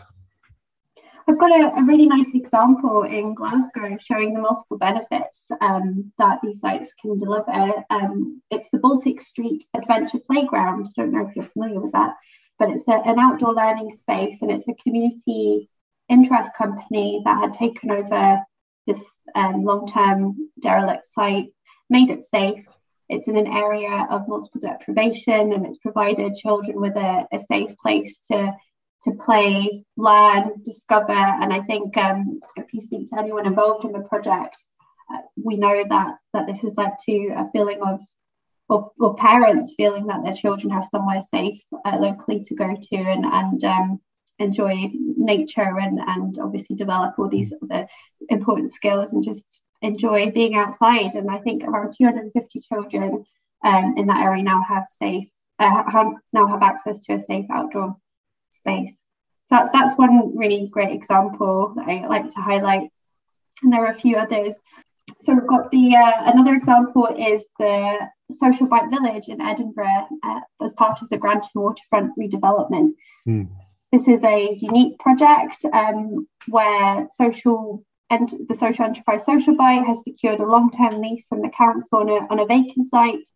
I've 1.28 1.38
got 1.38 1.52
a, 1.52 1.72
a, 1.76 1.84
really 1.84 2.06
nice 2.06 2.28
example 2.34 3.04
in 3.04 3.34
Glasgow 3.34 3.96
showing 4.00 4.34
the 4.34 4.40
multiple 4.40 4.76
benefits 4.76 5.42
um, 5.60 6.12
that 6.18 6.40
these 6.42 6.60
sites 6.60 6.90
can 7.00 7.16
deliver. 7.16 7.84
Um, 7.90 8.42
it's 8.50 8.68
the 8.72 8.78
Baltic 8.78 9.20
Street 9.20 9.64
Adventure 9.74 10.18
Playground. 10.18 10.88
I 10.88 11.02
don't 11.02 11.12
know 11.12 11.26
if 11.26 11.36
you're 11.36 11.44
familiar 11.44 11.80
with 11.80 11.92
that, 11.92 12.14
but 12.58 12.70
it's 12.70 12.86
a, 12.88 13.00
an 13.08 13.20
outdoor 13.20 13.54
learning 13.54 13.92
space 13.92 14.42
and 14.42 14.50
it's 14.50 14.66
a 14.66 14.74
community 14.82 15.68
interest 16.08 16.50
company 16.58 17.22
that 17.24 17.38
had 17.38 17.52
taken 17.52 17.90
over 17.90 18.42
this 18.86 19.02
um, 19.34 19.64
long 19.64 19.90
term 19.90 20.50
derelict 20.60 21.06
site, 21.12 21.52
made 21.90 22.10
it 22.10 22.24
safe. 22.24 22.64
It's 23.08 23.28
in 23.28 23.36
an 23.36 23.46
area 23.46 24.06
of 24.10 24.28
multiple 24.28 24.60
deprivation 24.60 25.52
and 25.52 25.66
it's 25.66 25.76
provided 25.76 26.34
children 26.34 26.80
with 26.80 26.96
a, 26.96 27.26
a 27.32 27.40
safe 27.50 27.76
place 27.78 28.18
to 28.30 28.52
to 29.04 29.12
play, 29.12 29.84
learn, 29.96 30.62
discover. 30.62 31.12
And 31.12 31.52
I 31.52 31.60
think 31.62 31.96
um, 31.96 32.40
if 32.56 32.72
you 32.72 32.80
speak 32.80 33.10
to 33.10 33.18
anyone 33.18 33.46
involved 33.46 33.84
in 33.84 33.92
the 33.92 34.00
project, 34.00 34.64
uh, 35.12 35.18
we 35.36 35.56
know 35.56 35.84
that 35.88 36.14
that 36.32 36.46
this 36.46 36.60
has 36.60 36.74
led 36.76 36.92
to 37.06 37.34
a 37.36 37.50
feeling 37.52 37.82
of 37.82 38.00
or, 38.68 38.90
or 38.98 39.14
parents 39.16 39.74
feeling 39.76 40.06
that 40.06 40.22
their 40.22 40.34
children 40.34 40.72
have 40.72 40.86
somewhere 40.86 41.20
safe 41.34 41.60
uh, 41.84 41.96
locally 41.98 42.40
to 42.44 42.54
go 42.54 42.74
to 42.80 42.96
and 42.96 43.24
and 43.26 43.64
um, 43.64 44.00
enjoy 44.38 44.90
nature 45.16 45.78
and 45.78 45.98
and 45.98 46.38
obviously 46.40 46.76
develop 46.76 47.18
all 47.18 47.28
these 47.28 47.52
other 47.62 47.86
important 48.32 48.70
skills 48.70 49.12
and 49.12 49.24
just 49.24 49.44
enjoy 49.82 50.30
being 50.30 50.54
outside. 50.54 51.14
And 51.14 51.30
I 51.30 51.38
think 51.38 51.64
around 51.64 51.94
250 51.96 52.60
children 52.60 53.24
um, 53.64 53.94
in 53.96 54.06
that 54.08 54.24
area 54.24 54.42
now 54.42 54.62
have 54.68 54.86
safe 54.88 55.28
uh, 55.58 55.90
have, 55.90 56.12
now 56.32 56.46
have 56.46 56.62
access 56.62 56.98
to 57.00 57.14
a 57.14 57.22
safe 57.22 57.46
outdoor 57.50 57.96
space. 58.50 58.94
So 59.48 59.56
that's, 59.56 59.70
that's 59.72 59.98
one 59.98 60.36
really 60.36 60.68
great 60.70 60.92
example 60.92 61.74
that 61.76 61.88
I 61.88 62.06
like 62.06 62.30
to 62.30 62.40
highlight. 62.40 62.88
And 63.62 63.72
there 63.72 63.84
are 63.84 63.92
a 63.92 63.94
few 63.94 64.16
others. 64.16 64.54
So 65.24 65.34
we've 65.34 65.46
got 65.46 65.70
the 65.70 65.94
uh, 65.94 66.32
another 66.32 66.54
example 66.54 67.06
is 67.06 67.44
the 67.58 67.98
Social 68.32 68.66
Bite 68.66 68.90
Village 68.90 69.28
in 69.28 69.40
Edinburgh 69.40 70.06
uh, 70.24 70.40
as 70.62 70.72
part 70.74 71.02
of 71.02 71.08
the 71.10 71.18
Granton 71.18 71.50
Waterfront 71.54 72.12
redevelopment. 72.18 72.94
Mm. 73.28 73.48
This 73.92 74.08
is 74.08 74.22
a 74.24 74.56
unique 74.58 74.98
project 74.98 75.64
um, 75.72 76.26
where 76.48 77.06
social 77.14 77.84
and 78.12 78.28
the 78.48 78.54
social 78.54 78.84
enterprise 78.84 79.24
Social 79.24 79.56
Bite 79.56 79.86
has 79.86 80.04
secured 80.04 80.40
a 80.40 80.46
long-term 80.46 81.00
lease 81.00 81.24
from 81.26 81.40
the 81.40 81.48
council 81.48 81.98
on 82.00 82.08
a, 82.10 82.26
on 82.30 82.38
a 82.38 82.46
vacant 82.46 82.86
site, 82.86 83.26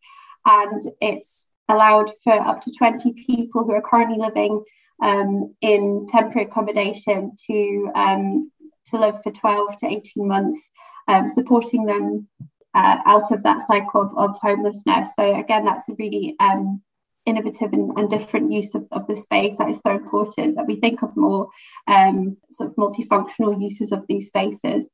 and 0.44 0.82
it's 1.00 1.46
allowed 1.68 2.12
for 2.22 2.34
up 2.34 2.60
to 2.60 2.70
20 2.70 3.12
people 3.26 3.64
who 3.64 3.72
are 3.72 3.80
currently 3.80 4.18
living 4.18 4.62
um, 5.02 5.54
in 5.62 6.06
temporary 6.08 6.46
accommodation 6.46 7.32
to 7.46 7.90
um, 7.94 8.52
to 8.90 8.98
live 8.98 9.20
for 9.22 9.32
12 9.32 9.76
to 9.78 9.86
18 9.86 10.28
months, 10.28 10.60
um, 11.08 11.26
supporting 11.28 11.86
them 11.86 12.28
uh, 12.74 12.98
out 13.06 13.32
of 13.32 13.42
that 13.42 13.62
cycle 13.62 14.02
of, 14.02 14.10
of, 14.16 14.38
homelessness. 14.40 15.10
So 15.18 15.40
again, 15.40 15.64
that's 15.64 15.88
a 15.88 15.94
really 15.98 16.36
um, 16.38 16.82
innovative 17.26 17.72
and, 17.72 17.90
and, 17.96 18.08
different 18.08 18.52
use 18.52 18.74
of, 18.74 18.86
of 18.92 19.06
the 19.08 19.16
space 19.16 19.54
that 19.58 19.68
is 19.68 19.80
so 19.80 19.90
important 19.90 20.56
that 20.56 20.66
we 20.66 20.76
think 20.76 21.02
of 21.02 21.16
more 21.16 21.48
um, 21.88 22.36
sort 22.50 22.70
of 22.70 22.76
multifunctional 22.76 23.60
uses 23.60 23.92
of 23.92 24.04
these 24.08 24.28
spaces. 24.28 24.90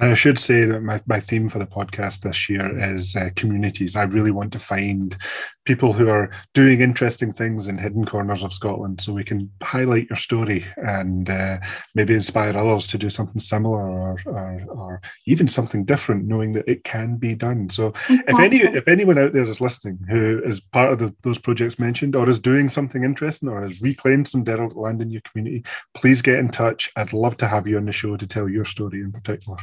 And 0.00 0.12
I 0.12 0.14
should 0.14 0.38
say 0.38 0.64
that 0.64 0.80
my, 0.80 1.00
my 1.06 1.18
theme 1.18 1.48
for 1.48 1.58
the 1.58 1.66
podcast 1.66 2.20
this 2.20 2.48
year 2.48 2.78
is 2.94 3.16
uh, 3.16 3.30
communities. 3.34 3.96
I 3.96 4.04
really 4.04 4.30
want 4.30 4.52
to 4.52 4.58
find 4.58 5.16
people 5.64 5.92
who 5.92 6.08
are 6.08 6.30
doing 6.54 6.80
interesting 6.80 7.32
things 7.32 7.68
in 7.68 7.76
hidden 7.76 8.04
corners 8.04 8.42
of 8.42 8.52
Scotland 8.52 9.00
so 9.00 9.12
we 9.12 9.24
can 9.24 9.50
highlight 9.62 10.08
your 10.08 10.16
story 10.16 10.64
and 10.76 11.28
uh, 11.28 11.58
maybe 11.94 12.14
inspire 12.14 12.56
others 12.56 12.86
to 12.86 12.96
do 12.96 13.10
something 13.10 13.40
similar 13.40 13.78
or, 13.78 14.16
or, 14.26 14.64
or, 14.68 15.00
even 15.26 15.46
something 15.46 15.84
different, 15.84 16.26
knowing 16.26 16.52
that 16.52 16.68
it 16.68 16.84
can 16.84 17.16
be 17.16 17.34
done. 17.34 17.68
So 17.68 17.88
exactly. 18.08 18.24
if 18.26 18.40
any 18.40 18.58
if 18.78 18.88
anyone 18.88 19.18
out 19.18 19.32
there 19.32 19.42
is 19.42 19.60
listening 19.60 19.98
who 20.08 20.40
is 20.42 20.60
part 20.60 20.92
of 20.92 20.98
the, 20.98 21.14
those 21.22 21.38
projects 21.38 21.78
mentioned 21.78 22.16
or 22.16 22.28
is 22.28 22.40
doing 22.40 22.68
something 22.68 23.04
interesting 23.04 23.48
or 23.48 23.62
has 23.62 23.80
reclaimed 23.82 24.26
some 24.26 24.44
derelict 24.44 24.76
land 24.76 25.02
in 25.02 25.10
your 25.10 25.22
community, 25.22 25.64
please 25.94 26.22
get 26.22 26.38
in 26.38 26.48
touch. 26.48 26.90
I'd 26.96 27.12
love 27.12 27.36
to 27.38 27.48
have 27.48 27.66
you 27.66 27.76
on 27.76 27.84
the 27.84 27.92
show 27.92 28.16
to 28.16 28.26
tell 28.26 28.48
your 28.48 28.64
story 28.64 29.00
in 29.00 29.12
particular. 29.12 29.58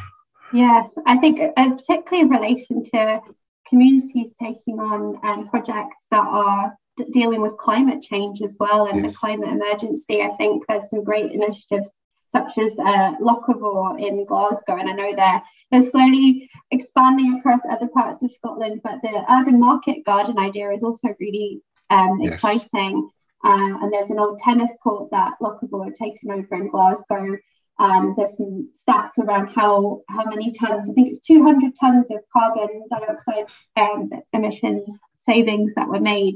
Yes, 0.53 0.93
I 1.05 1.17
think 1.17 1.39
uh, 1.39 1.69
particularly 1.71 2.21
in 2.21 2.29
relation 2.29 2.83
to 2.83 3.21
communities 3.67 4.31
taking 4.41 4.79
on 4.79 5.19
um, 5.23 5.49
projects 5.49 6.03
that 6.11 6.25
are 6.25 6.77
d- 6.97 7.05
dealing 7.11 7.41
with 7.41 7.57
climate 7.57 8.01
change 8.01 8.41
as 8.41 8.55
well 8.59 8.85
and 8.85 9.03
yes. 9.03 9.13
the 9.13 9.17
climate 9.17 9.49
emergency. 9.49 10.21
I 10.21 10.35
think 10.37 10.63
there's 10.67 10.89
some 10.89 11.03
great 11.03 11.31
initiatives 11.31 11.89
such 12.27 12.57
as 12.57 12.77
uh, 12.79 13.13
in 13.99 14.25
Glasgow, 14.25 14.77
and 14.77 14.89
I 14.89 14.93
know 14.93 15.15
they're 15.15 15.41
they're 15.71 15.89
slowly 15.89 16.49
expanding 16.71 17.37
across 17.39 17.61
other 17.69 17.87
parts 17.87 18.21
of 18.23 18.31
Scotland. 18.31 18.81
But 18.83 19.01
the 19.01 19.23
urban 19.29 19.59
market 19.59 20.05
garden 20.05 20.37
idea 20.37 20.71
is 20.71 20.83
also 20.83 21.15
really 21.19 21.61
um, 21.89 22.19
yes. 22.21 22.35
exciting. 22.35 23.09
Uh, 23.43 23.77
and 23.81 23.93
there's 23.93 24.09
an 24.09 24.19
old 24.19 24.39
tennis 24.39 24.71
court 24.81 25.11
that 25.11 25.33
Locavore 25.41 25.85
had 25.85 25.95
taken 25.95 26.31
over 26.31 26.55
in 26.55 26.67
Glasgow 26.67 27.37
um, 27.79 28.13
there's 28.17 28.37
some 28.37 28.69
stats 28.87 29.17
around 29.19 29.47
how 29.47 30.01
how 30.09 30.25
many 30.25 30.51
tons. 30.51 30.89
I 30.89 30.93
think 30.93 31.09
it's 31.09 31.19
200 31.19 31.73
tons 31.79 32.09
of 32.09 32.19
carbon 32.31 32.83
dioxide 32.89 33.53
um, 33.75 34.09
emissions 34.33 34.89
savings 35.25 35.73
that 35.75 35.87
were 35.87 35.99
made 35.99 36.35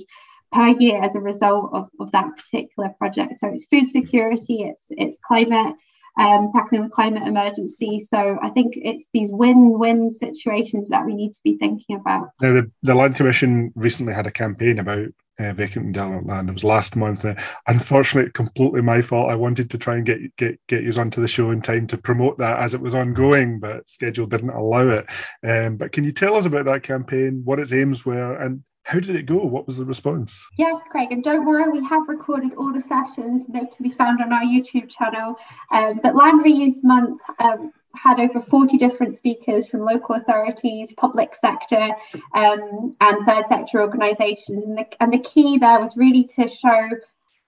per 0.52 0.70
year 0.80 1.02
as 1.02 1.16
a 1.16 1.20
result 1.20 1.70
of, 1.74 1.90
of 2.00 2.12
that 2.12 2.30
particular 2.36 2.90
project. 2.98 3.40
So 3.40 3.48
it's 3.48 3.66
food 3.66 3.90
security, 3.90 4.64
it's 4.64 4.84
it's 4.90 5.18
climate, 5.26 5.76
um, 6.20 6.50
tackling 6.54 6.84
the 6.84 6.90
climate 6.90 7.28
emergency. 7.28 8.00
So 8.02 8.38
I 8.42 8.50
think 8.50 8.74
it's 8.76 9.06
these 9.14 9.30
win-win 9.32 10.12
situations 10.12 10.90
that 10.90 11.06
we 11.06 11.14
need 11.14 11.34
to 11.34 11.42
be 11.44 11.58
thinking 11.58 11.96
about. 11.96 12.30
Now 12.42 12.54
the, 12.54 12.72
the 12.82 12.96
Land 12.96 13.16
Commission 13.16 13.72
recently 13.76 14.14
had 14.14 14.28
a 14.28 14.32
campaign 14.32 14.80
about 14.80 15.10
uh, 15.40 15.54
vacant 15.54 15.86
and 15.86 15.94
derelict 15.94 16.28
land. 16.28 16.50
It 16.50 16.54
was 16.54 16.64
last 16.64 16.96
month. 16.96 17.26
Uh, 17.26 17.36
unfortunately, 17.68 18.32
completely 18.32 18.82
my 18.82 19.02
fault. 19.02 19.32
I 19.32 19.36
wanted 19.36 19.70
to 19.72 19.78
try 19.78 19.96
and 19.96 20.06
get 20.06 20.36
get 20.36 20.60
get 20.68 20.84
you 20.84 20.92
onto 21.00 21.22
the 21.22 21.28
show 21.28 21.52
in 21.52 21.62
time 21.62 21.88
to 21.88 21.98
promote 21.98 22.38
that 22.40 22.60
as 22.60 22.74
it 22.74 22.82
was 22.82 22.94
ongoing, 22.94 23.60
but 23.60 23.88
schedule 23.88 24.26
didn't 24.26 24.50
allow 24.50 24.90
it. 24.90 25.06
Um, 25.48 25.78
but 25.78 25.92
can 25.92 26.04
you 26.04 26.12
tell 26.12 26.36
us 26.36 26.46
about 26.46 26.66
that 26.66 26.84
campaign, 26.84 27.42
what 27.46 27.60
its 27.60 27.74
aims 27.74 28.06
were, 28.06 28.36
and 28.36 28.64
how 28.84 29.00
did 29.00 29.16
it 29.16 29.28
go? 29.28 29.46
What 29.46 29.68
was 29.68 29.78
the 29.78 29.86
response? 29.86 30.48
Yes, 30.58 30.82
Craig, 30.90 31.12
and 31.12 31.24
don't 31.24 31.46
worry, 31.46 31.70
we 31.70 31.86
have 31.88 32.08
recorded 32.08 32.54
all 32.58 32.74
the 32.74 32.82
sessions. 32.82 33.44
They 33.48 33.60
can 33.60 33.84
be 33.84 33.92
found 33.92 34.20
on 34.22 34.34
our 34.34 34.42
YouTube 34.42 34.90
channel. 34.90 35.36
Um, 35.72 36.00
but 36.02 36.16
Land 36.16 36.44
Reuse 36.44 36.84
Month 36.84 37.22
um, 37.40 37.72
had 38.02 38.20
over 38.20 38.42
40 38.42 38.78
different 38.78 39.14
speakers 39.14 39.68
from 39.68 39.82
local 39.82 40.16
authorities, 40.16 40.94
public 40.94 41.36
sector, 41.36 41.90
um, 42.34 42.96
and 43.02 43.26
third 43.26 43.46
sector 43.48 43.82
organisations. 43.82 44.64
And 44.64 44.78
the, 44.78 44.86
and 45.02 45.12
the 45.12 45.20
key 45.20 45.58
there 45.58 45.80
was 45.80 45.98
really 45.98 46.24
to 46.36 46.48
show 46.48 46.90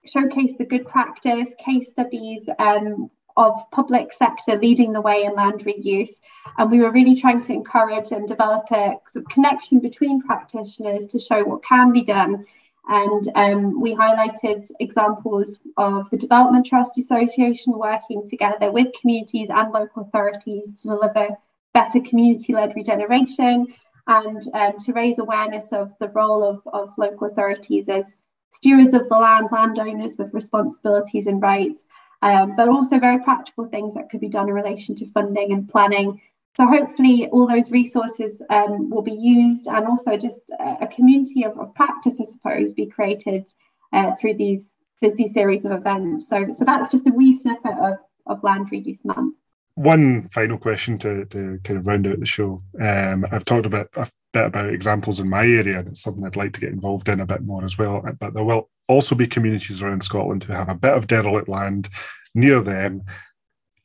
showcase 0.04 0.52
the 0.58 0.64
good 0.64 0.84
practice, 0.86 1.50
case 1.64 1.90
studies 1.90 2.48
um, 2.58 3.08
of 3.36 3.54
public 3.70 4.12
sector 4.12 4.58
leading 4.58 4.92
the 4.92 5.00
way 5.00 5.22
in 5.22 5.34
land 5.34 5.60
reuse. 5.60 6.20
And 6.58 6.70
we 6.70 6.80
were 6.80 6.90
really 6.90 7.14
trying 7.14 7.40
to 7.42 7.52
encourage 7.52 8.10
and 8.10 8.26
develop 8.26 8.64
a 8.72 8.94
sort 9.08 9.24
of 9.24 9.30
connection 9.30 9.78
between 9.78 10.20
practitioners 10.20 11.06
to 11.06 11.18
show 11.18 11.44
what 11.44 11.62
can 11.62 11.92
be 11.92 12.02
done 12.02 12.44
and 12.88 13.28
um, 13.36 13.80
we 13.80 13.94
highlighted 13.94 14.68
examples 14.80 15.58
of 15.76 16.10
the 16.10 16.16
Development 16.16 16.66
Trust 16.66 16.98
Association 16.98 17.78
working 17.78 18.28
together 18.28 18.72
with 18.72 18.88
communities 19.00 19.48
and 19.50 19.72
local 19.72 20.02
authorities 20.02 20.80
to 20.82 20.88
deliver 20.88 21.28
better 21.74 22.00
community 22.00 22.52
led 22.52 22.74
regeneration 22.74 23.66
and 24.08 24.48
um, 24.54 24.72
to 24.78 24.92
raise 24.92 25.18
awareness 25.18 25.72
of 25.72 25.96
the 25.98 26.08
role 26.08 26.42
of, 26.42 26.60
of 26.72 26.92
local 26.98 27.28
authorities 27.28 27.88
as 27.88 28.18
stewards 28.50 28.94
of 28.94 29.08
the 29.08 29.16
land, 29.16 29.48
landowners 29.52 30.16
with 30.18 30.34
responsibilities 30.34 31.26
and 31.26 31.40
rights, 31.40 31.80
um, 32.22 32.54
but 32.56 32.68
also 32.68 32.98
very 32.98 33.20
practical 33.20 33.66
things 33.66 33.94
that 33.94 34.10
could 34.10 34.20
be 34.20 34.28
done 34.28 34.48
in 34.48 34.54
relation 34.54 34.94
to 34.96 35.06
funding 35.06 35.52
and 35.52 35.68
planning 35.68 36.20
so 36.56 36.66
hopefully 36.66 37.28
all 37.32 37.46
those 37.46 37.70
resources 37.70 38.42
um, 38.50 38.90
will 38.90 39.02
be 39.02 39.12
used 39.12 39.66
and 39.66 39.86
also 39.86 40.16
just 40.16 40.40
a, 40.80 40.86
community 40.86 41.44
of, 41.44 41.58
of, 41.58 41.74
practice, 41.74 42.20
I 42.20 42.24
suppose, 42.24 42.72
be 42.72 42.86
created 42.86 43.48
uh, 43.92 44.14
through 44.20 44.34
these 44.34 44.70
these 45.16 45.32
series 45.32 45.64
of 45.64 45.72
events. 45.72 46.28
So, 46.28 46.46
so 46.56 46.64
that's 46.64 46.88
just 46.88 47.08
a 47.08 47.10
wee 47.10 47.36
snippet 47.40 47.74
of, 47.80 47.94
of 48.26 48.44
Land 48.44 48.70
Reuse 48.70 49.04
Month. 49.04 49.34
One 49.74 50.28
final 50.28 50.58
question 50.58 50.96
to, 50.98 51.24
to 51.26 51.58
kind 51.64 51.78
of 51.78 51.86
round 51.86 52.06
out 52.06 52.20
the 52.20 52.26
show. 52.26 52.62
Um, 52.80 53.26
I've 53.32 53.44
talked 53.44 53.66
about 53.66 53.88
a 53.96 54.08
bit 54.32 54.46
about 54.46 54.72
examples 54.72 55.18
in 55.18 55.28
my 55.28 55.44
area, 55.44 55.80
and 55.80 55.88
it's 55.88 56.02
something 56.02 56.24
I'd 56.24 56.36
like 56.36 56.52
to 56.52 56.60
get 56.60 56.70
involved 56.70 57.08
in 57.08 57.18
a 57.18 57.26
bit 57.26 57.42
more 57.42 57.64
as 57.64 57.78
well. 57.78 58.04
But 58.20 58.34
there 58.34 58.44
will 58.44 58.70
also 58.86 59.16
be 59.16 59.26
communities 59.26 59.82
around 59.82 60.04
Scotland 60.04 60.44
who 60.44 60.52
have 60.52 60.68
a 60.68 60.74
bit 60.74 60.92
of 60.92 61.08
derelict 61.08 61.48
land 61.48 61.88
near 62.34 62.60
them 62.60 63.02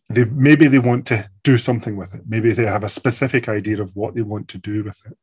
they 0.10 0.26
maybe 0.26 0.68
they 0.68 0.80
want 0.80 1.06
to 1.08 1.30
do 1.44 1.58
something 1.58 1.98
with 1.98 2.14
it. 2.14 2.22
Maybe 2.28 2.54
they 2.54 2.66
have 2.66 2.84
a 2.84 2.90
specific 2.90 3.50
idea 3.50 3.82
of 3.82 3.96
what 3.96 4.16
they 4.16 4.22
want 4.22 4.48
to 4.50 4.58
do 4.58 4.84
with 4.84 5.00
it. 5.06 5.18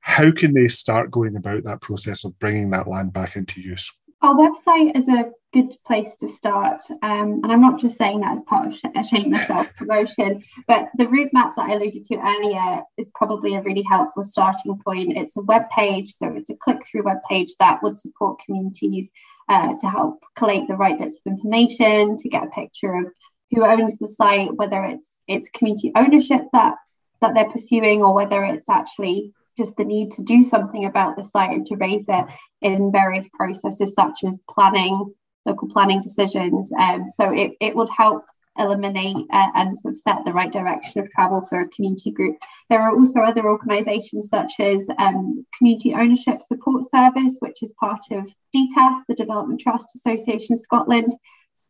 How 0.00 0.30
can 0.30 0.54
they 0.54 0.68
start 0.68 1.10
going 1.10 1.36
about 1.36 1.64
that 1.64 1.80
process 1.80 2.24
of 2.24 2.38
bringing 2.38 2.70
that 2.70 2.86
land 2.86 3.12
back 3.12 3.36
into 3.36 3.60
use? 3.60 3.92
Our 4.22 4.34
website 4.34 4.96
is 4.96 5.08
a 5.08 5.30
good 5.54 5.76
place 5.86 6.16
to 6.16 6.26
start 6.26 6.82
um, 7.02 7.40
and 7.42 7.46
i'm 7.46 7.60
not 7.60 7.78
just 7.78 7.96
saying 7.96 8.20
that 8.20 8.32
as 8.32 8.42
part 8.42 8.66
of 8.66 8.74
a 8.96 9.04
shameless 9.04 9.46
self 9.46 9.72
promotion 9.76 10.42
but 10.66 10.88
the 10.98 11.06
route 11.06 11.32
map 11.32 11.54
that 11.54 11.66
i 11.70 11.74
alluded 11.74 12.02
to 12.02 12.16
earlier 12.16 12.82
is 12.98 13.08
probably 13.14 13.54
a 13.54 13.62
really 13.62 13.84
helpful 13.88 14.24
starting 14.24 14.76
point. 14.84 15.16
It's 15.16 15.36
a 15.36 15.42
web 15.42 15.70
page 15.70 16.12
so 16.16 16.26
it's 16.34 16.50
a 16.50 16.54
click 16.54 16.84
through 16.84 17.04
web 17.04 17.18
page 17.30 17.54
that 17.60 17.82
would 17.84 17.96
support 17.98 18.40
communities 18.44 19.10
uh, 19.48 19.74
to 19.80 19.88
help 19.88 20.24
collate 20.36 20.66
the 20.66 20.74
right 20.74 20.98
bits 20.98 21.18
of 21.24 21.32
information 21.32 22.16
to 22.16 22.28
get 22.28 22.42
a 22.42 22.50
picture 22.50 22.94
of 22.94 23.08
who 23.54 23.64
owns 23.64 23.96
the 23.98 24.08
site, 24.08 24.54
whether 24.54 24.84
it's 24.84 25.06
it's 25.26 25.48
community 25.50 25.92
ownership 25.96 26.42
that 26.52 26.74
that 27.20 27.34
they're 27.34 27.50
pursuing, 27.50 28.02
or 28.02 28.14
whether 28.14 28.44
it's 28.44 28.68
actually 28.68 29.32
just 29.56 29.76
the 29.76 29.84
need 29.84 30.10
to 30.12 30.22
do 30.22 30.42
something 30.42 30.84
about 30.84 31.16
the 31.16 31.24
site 31.24 31.50
and 31.50 31.66
to 31.66 31.76
raise 31.76 32.06
it 32.08 32.24
in 32.60 32.90
various 32.90 33.28
processes 33.32 33.94
such 33.94 34.24
as 34.24 34.40
planning, 34.50 35.14
local 35.46 35.68
planning 35.68 36.02
decisions. 36.02 36.72
Um, 36.78 37.06
so 37.08 37.30
it, 37.30 37.52
it 37.60 37.76
would 37.76 37.88
help 37.96 38.24
eliminate 38.58 39.26
uh, 39.32 39.48
and 39.54 39.78
sort 39.78 39.92
of 39.92 39.98
set 39.98 40.24
the 40.24 40.32
right 40.32 40.52
direction 40.52 41.00
of 41.00 41.10
travel 41.10 41.44
for 41.48 41.60
a 41.60 41.68
community 41.68 42.10
group. 42.10 42.36
There 42.70 42.80
are 42.80 42.96
also 42.96 43.20
other 43.20 43.48
organisations 43.48 44.28
such 44.28 44.54
as 44.60 44.88
um, 44.98 45.44
Community 45.58 45.94
Ownership 45.94 46.42
Support 46.42 46.84
Service, 46.90 47.36
which 47.40 47.62
is 47.62 47.72
part 47.80 48.02
of 48.12 48.28
DTAS, 48.54 49.02
the 49.08 49.14
Development 49.16 49.60
Trust 49.60 49.88
Association 49.96 50.56
Scotland, 50.56 51.14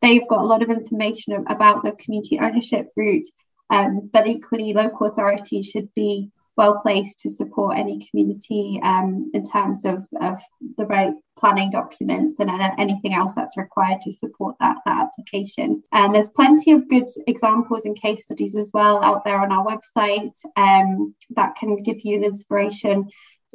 they've 0.04 0.28
got 0.28 0.42
a 0.42 0.46
lot 0.46 0.62
of 0.62 0.70
information 0.70 1.44
about 1.48 1.82
the 1.82 1.92
community 1.92 2.38
ownership 2.38 2.88
route, 2.96 3.26
um, 3.70 4.10
but 4.12 4.26
equally 4.26 4.74
local 4.74 5.06
authorities 5.06 5.70
should 5.70 5.88
be 5.94 6.30
well 6.56 6.78
placed 6.80 7.18
to 7.18 7.30
support 7.30 7.76
any 7.76 8.06
community 8.08 8.80
um, 8.84 9.30
in 9.34 9.42
terms 9.42 9.84
of, 9.84 10.06
of 10.20 10.38
the 10.76 10.86
right 10.86 11.14
planning 11.36 11.70
documents 11.70 12.36
and 12.38 12.48
anything 12.78 13.12
else 13.12 13.34
that's 13.34 13.56
required 13.56 14.00
to 14.02 14.12
support 14.12 14.54
that, 14.60 14.76
that 14.86 15.08
application. 15.08 15.82
And 15.90 16.14
there's 16.14 16.28
plenty 16.28 16.70
of 16.70 16.88
good 16.88 17.08
examples 17.26 17.84
and 17.84 18.00
case 18.00 18.24
studies 18.24 18.54
as 18.54 18.70
well 18.72 19.02
out 19.02 19.24
there 19.24 19.40
on 19.40 19.50
our 19.50 19.66
website 19.66 20.36
um, 20.56 21.14
that 21.30 21.56
can 21.56 21.82
give 21.82 22.04
you 22.04 22.16
an 22.16 22.24
inspiration 22.24 23.08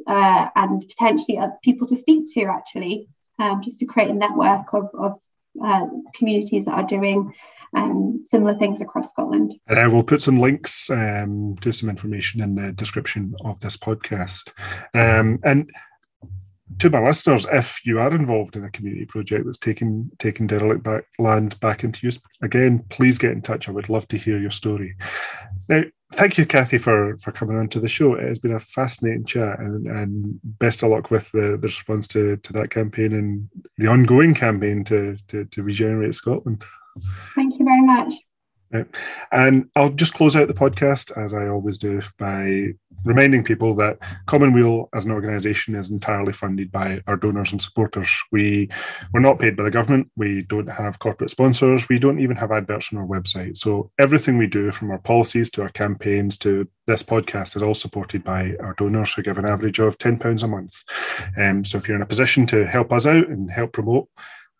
uh, 0.06 0.48
and 0.56 0.84
potentially 0.86 1.38
people 1.62 1.86
to 1.86 1.96
speak 1.96 2.24
to 2.34 2.44
actually, 2.44 3.08
um, 3.38 3.62
just 3.62 3.78
to 3.78 3.86
create 3.86 4.10
a 4.10 4.14
network 4.14 4.74
of, 4.74 4.90
of 4.98 5.18
uh, 5.64 5.86
communities 6.14 6.64
that 6.64 6.72
are 6.72 6.86
doing 6.86 7.32
um, 7.74 8.22
similar 8.24 8.56
things 8.56 8.80
across 8.80 9.08
Scotland. 9.10 9.54
And 9.68 9.78
I 9.78 9.86
will 9.86 10.02
put 10.02 10.22
some 10.22 10.38
links 10.38 10.90
um, 10.90 11.56
to 11.60 11.72
some 11.72 11.88
information 11.88 12.40
in 12.40 12.54
the 12.54 12.72
description 12.72 13.34
of 13.44 13.60
this 13.60 13.76
podcast. 13.76 14.52
Um, 14.94 15.38
and 15.44 15.70
to 16.78 16.90
my 16.90 17.00
listeners, 17.00 17.46
if 17.52 17.80
you 17.84 17.98
are 18.00 18.14
involved 18.14 18.56
in 18.56 18.64
a 18.64 18.70
community 18.70 19.04
project 19.04 19.44
that's 19.44 19.58
taking 19.58 20.10
taking 20.18 20.46
derelict 20.46 20.82
back, 20.82 21.04
land 21.18 21.58
back 21.60 21.84
into 21.84 22.06
use, 22.06 22.18
again, 22.42 22.84
please 22.88 23.18
get 23.18 23.32
in 23.32 23.42
touch. 23.42 23.68
I 23.68 23.72
would 23.72 23.88
love 23.88 24.08
to 24.08 24.16
hear 24.16 24.38
your 24.38 24.50
story. 24.50 24.96
Now, 25.68 25.82
thank 26.12 26.38
you, 26.38 26.46
Kathie, 26.46 26.78
for 26.78 27.16
for 27.18 27.32
coming 27.32 27.56
on 27.56 27.68
to 27.68 27.80
the 27.80 27.88
show. 27.88 28.14
It 28.14 28.24
has 28.24 28.38
been 28.38 28.54
a 28.54 28.60
fascinating 28.60 29.24
chat, 29.24 29.58
and, 29.58 29.86
and 29.86 30.40
best 30.42 30.82
of 30.82 30.90
luck 30.90 31.10
with 31.10 31.30
the, 31.32 31.52
the 31.52 31.68
response 31.68 32.06
to, 32.08 32.36
to 32.38 32.52
that 32.54 32.70
campaign 32.70 33.12
and 33.12 33.48
the 33.78 33.88
ongoing 33.88 34.34
campaign 34.34 34.84
to, 34.84 35.16
to, 35.28 35.44
to 35.44 35.62
regenerate 35.62 36.14
Scotland. 36.14 36.64
Thank 37.34 37.58
you 37.58 37.64
very 37.64 37.82
much. 37.82 38.14
And 39.32 39.68
I'll 39.74 39.90
just 39.90 40.14
close 40.14 40.36
out 40.36 40.48
the 40.48 40.54
podcast, 40.54 41.16
as 41.16 41.34
I 41.34 41.48
always 41.48 41.78
do, 41.78 42.02
by 42.18 42.74
reminding 43.04 43.42
people 43.42 43.74
that 43.74 43.98
Common 44.26 44.52
Weal 44.52 44.88
as 44.94 45.06
an 45.06 45.12
organisation 45.12 45.74
is 45.74 45.90
entirely 45.90 46.32
funded 46.32 46.70
by 46.70 47.02
our 47.06 47.16
donors 47.16 47.50
and 47.50 47.60
supporters. 47.60 48.10
We 48.30 48.68
we're 49.12 49.20
not 49.20 49.38
paid 49.38 49.56
by 49.56 49.62
the 49.62 49.70
government. 49.70 50.10
We 50.16 50.42
don't 50.42 50.70
have 50.70 50.98
corporate 50.98 51.30
sponsors. 51.30 51.88
We 51.88 51.98
don't 51.98 52.20
even 52.20 52.36
have 52.36 52.52
adverts 52.52 52.92
on 52.92 52.98
our 52.98 53.06
website. 53.06 53.56
So 53.56 53.90
everything 53.98 54.38
we 54.38 54.46
do, 54.46 54.70
from 54.70 54.90
our 54.90 54.98
policies 54.98 55.50
to 55.52 55.62
our 55.62 55.70
campaigns 55.70 56.36
to 56.38 56.68
this 56.86 57.02
podcast, 57.02 57.56
is 57.56 57.62
all 57.62 57.74
supported 57.74 58.22
by 58.22 58.54
our 58.60 58.74
donors 58.74 59.14
who 59.14 59.22
give 59.22 59.38
an 59.38 59.46
average 59.46 59.78
of 59.78 59.98
ten 59.98 60.18
pounds 60.18 60.42
a 60.42 60.48
month. 60.48 60.74
Um, 61.36 61.64
so 61.64 61.78
if 61.78 61.88
you're 61.88 61.96
in 61.96 62.02
a 62.02 62.06
position 62.06 62.46
to 62.48 62.66
help 62.66 62.92
us 62.92 63.06
out 63.06 63.28
and 63.28 63.50
help 63.50 63.72
promote 63.72 64.08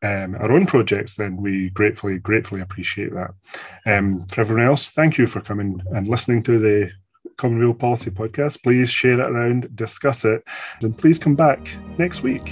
um, 0.02 0.34
our 0.36 0.52
own 0.52 0.66
projects, 0.66 1.16
then 1.16 1.36
we 1.36 1.70
gratefully, 1.70 2.18
gratefully 2.18 2.60
appreciate 2.60 3.12
that. 3.14 3.30
Um, 3.86 4.26
for 4.26 4.40
everyone 4.40 4.66
else, 4.66 4.88
thank 4.88 5.18
you 5.18 5.26
for 5.26 5.40
coming 5.40 5.80
and 5.94 6.08
listening 6.08 6.42
to 6.44 6.58
the 6.58 6.90
Common 7.36 7.58
Weal 7.58 7.74
Policy 7.74 8.10
podcast. 8.10 8.62
Please 8.62 8.90
share 8.90 9.20
it 9.20 9.30
around, 9.30 9.74
discuss 9.76 10.24
it, 10.24 10.42
and 10.82 10.96
please 10.96 11.18
come 11.18 11.34
back 11.34 11.68
next 11.98 12.22
week. 12.22 12.50